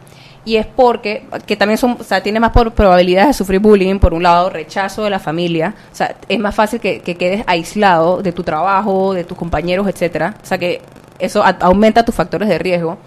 [0.44, 4.12] y es porque, que también son, o sea, tiene más probabilidades de sufrir bullying, por
[4.14, 8.22] un lado, rechazo de la familia, o sea, es más fácil que, que quedes aislado
[8.22, 10.82] de tu trabajo, de tus compañeros, etcétera, o sea, que
[11.18, 12.98] eso aumenta tus factores de riesgo.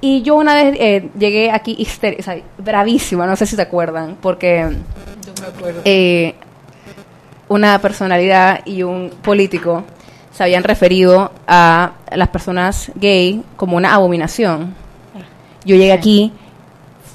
[0.00, 3.62] Y yo una vez eh, llegué aquí hister- o sea, bravísima, no sé si se
[3.62, 4.68] acuerdan, porque
[5.26, 5.80] Yo me acuerdo.
[5.84, 6.34] eh,
[7.48, 9.84] una personalidad y un político
[10.32, 14.74] se habían referido a las personas gay como una abominación.
[15.64, 16.32] Yo llegué aquí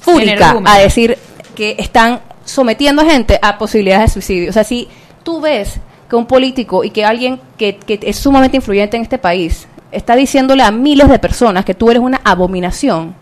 [0.00, 1.18] fúrica a decir
[1.54, 4.50] que están sometiendo a gente a posibilidades de suicidio.
[4.50, 4.88] O sea, si
[5.22, 5.78] tú ves
[6.08, 10.16] que un político y que alguien que, que es sumamente influyente en este país está
[10.16, 13.14] diciéndole a miles de personas que tú eres una abominación,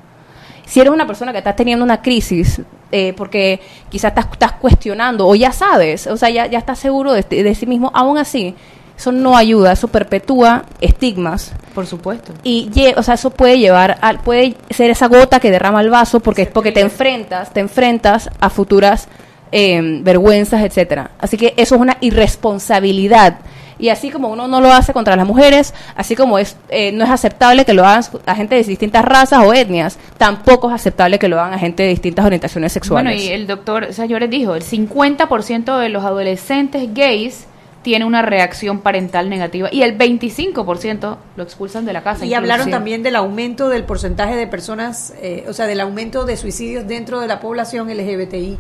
[0.67, 2.61] si eres una persona que está teniendo una crisis,
[2.93, 7.13] eh, porque quizás estás, estás cuestionando o ya sabes, o sea, ya, ya estás seguro
[7.13, 8.55] de, de sí mismo, aún así,
[8.97, 12.33] eso no ayuda, eso perpetúa estigmas Por supuesto.
[12.43, 16.19] y o sea, eso puede llevar al puede ser esa gota que derrama el vaso
[16.19, 19.09] porque porque te enfrentas, te enfrentas a futuras
[19.53, 21.13] eh, vergüenzas, etcétera.
[21.19, 23.39] Así que eso es una irresponsabilidad.
[23.79, 27.05] Y así como uno no lo hace contra las mujeres, así como es eh, no
[27.05, 31.19] es aceptable que lo hagan a gente de distintas razas o etnias, tampoco es aceptable
[31.19, 33.15] que lo hagan a gente de distintas orientaciones sexuales.
[33.15, 37.47] Bueno, y el doctor Sayores dijo, el 50% de los adolescentes gays
[37.83, 42.27] tiene una reacción parental negativa y el 25% lo expulsan de la casa.
[42.27, 46.37] Y hablaron también del aumento del porcentaje de personas, eh, o sea, del aumento de
[46.37, 48.59] suicidios dentro de la población LGBTI.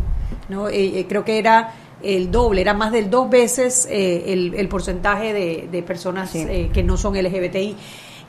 [0.48, 0.68] ¿no?
[0.68, 4.68] Eh, eh, creo que era el doble, era más del dos veces eh, el, el
[4.68, 6.44] porcentaje de, de personas Sí.
[6.49, 7.76] eh, que no son LGBTI.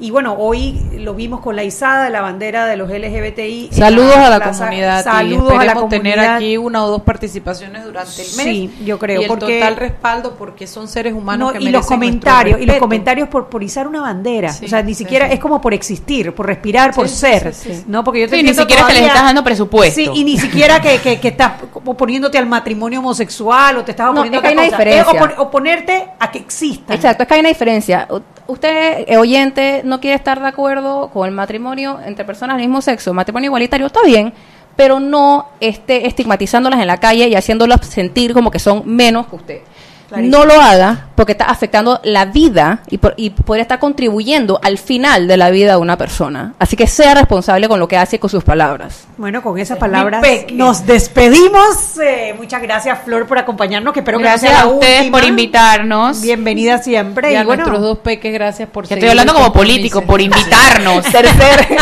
[0.01, 3.69] Y bueno, hoy lo vimos con la izada de la bandera de los LGBTI.
[3.71, 4.65] Saludos a la plaza.
[4.65, 8.45] comunidad y Saludos a la tener aquí una o dos participaciones durante el mes.
[8.45, 11.69] Sí, yo creo, Y el porque- total respaldo porque son seres humanos No, que y
[11.69, 15.27] los comentarios y los comentarios por por izar una bandera Sí, o sea ni siquiera
[15.27, 15.33] sí.
[15.33, 17.83] es como por existir por respirar por ser sí, sí.
[17.87, 19.95] no porque yo te Sí, ni siquiera que le todavía- estás dando presupuesto.
[19.95, 21.53] sí y ni siquiera que, que, que estás
[21.97, 24.65] poniéndote al matrimonio homosexual sexual o te estás No, oponiendo es que a hay una
[24.65, 24.77] cosa.
[24.77, 25.13] diferencia.
[25.21, 26.93] Opon- oponerte a que exista.
[26.95, 28.07] Exacto, es que hay una diferencia.
[28.47, 32.81] Usted, eh, oyente, no quiere estar de acuerdo con el matrimonio entre personas del mismo
[32.81, 34.33] sexo, matrimonio igualitario, está bien,
[34.75, 39.35] pero no esté estigmatizándolas en la calle y haciéndolas sentir como que son menos que
[39.35, 39.61] usted.
[40.09, 40.37] Clarísimo.
[40.37, 44.77] No lo haga porque está afectando la vida y, por- y podría estar contribuyendo al
[44.77, 46.53] final de la vida de una persona.
[46.59, 49.05] Así que sea responsable con lo que hace y con sus palabras.
[49.17, 51.97] Bueno, con esas palabras nos despedimos.
[52.01, 55.17] Eh, muchas gracias, Flor, por acompañarnos, que espero Gracias que no sea a ustedes última.
[55.19, 56.21] por invitarnos.
[56.21, 57.31] Bienvenida siempre.
[57.33, 61.03] Y a y bueno, nuestros dos peques, gracias por estoy hablando como político, por invitarnos.
[61.11, 61.67] Tercer.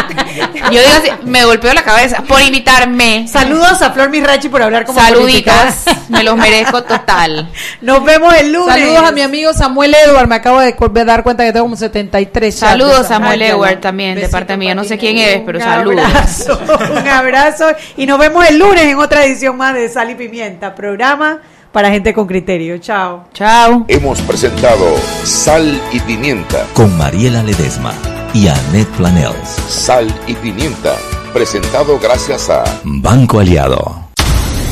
[0.72, 3.28] Yo digo así, me golpeo la cabeza, por invitarme.
[3.28, 6.02] saludos a Flor Mirachi por hablar como Saluditos, política.
[6.10, 7.50] me los merezco total.
[7.82, 8.74] Nos vemos el lunes.
[8.74, 10.74] Saludos a mi amigo Samuel Edward, me acabo de
[11.06, 13.42] dar cuenta que tengo como 73 chats de Saludos Samuel.
[13.42, 14.76] Edward también, de parte mía.
[14.76, 16.06] No sé quién eres, pero un saludos.
[16.06, 16.60] abrazo,
[16.92, 17.66] un abrazo.
[17.96, 21.42] Y nos vemos el lunes en otra edición más de Sal y Pimienta, programa
[21.72, 22.78] para gente con criterio.
[22.80, 23.26] Chao.
[23.34, 23.86] Chao.
[23.88, 26.66] Hemos presentado Sal y Pimienta.
[26.74, 27.94] Con Mariela Ledesma
[28.34, 29.50] y Annette Planels.
[29.68, 30.96] Sal y Pimienta.
[31.34, 34.08] Presentado gracias a Banco Aliado.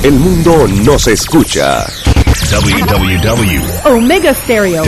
[0.04, 1.86] El mundo nos escucha.
[2.44, 4.84] www.com Omega Stereo.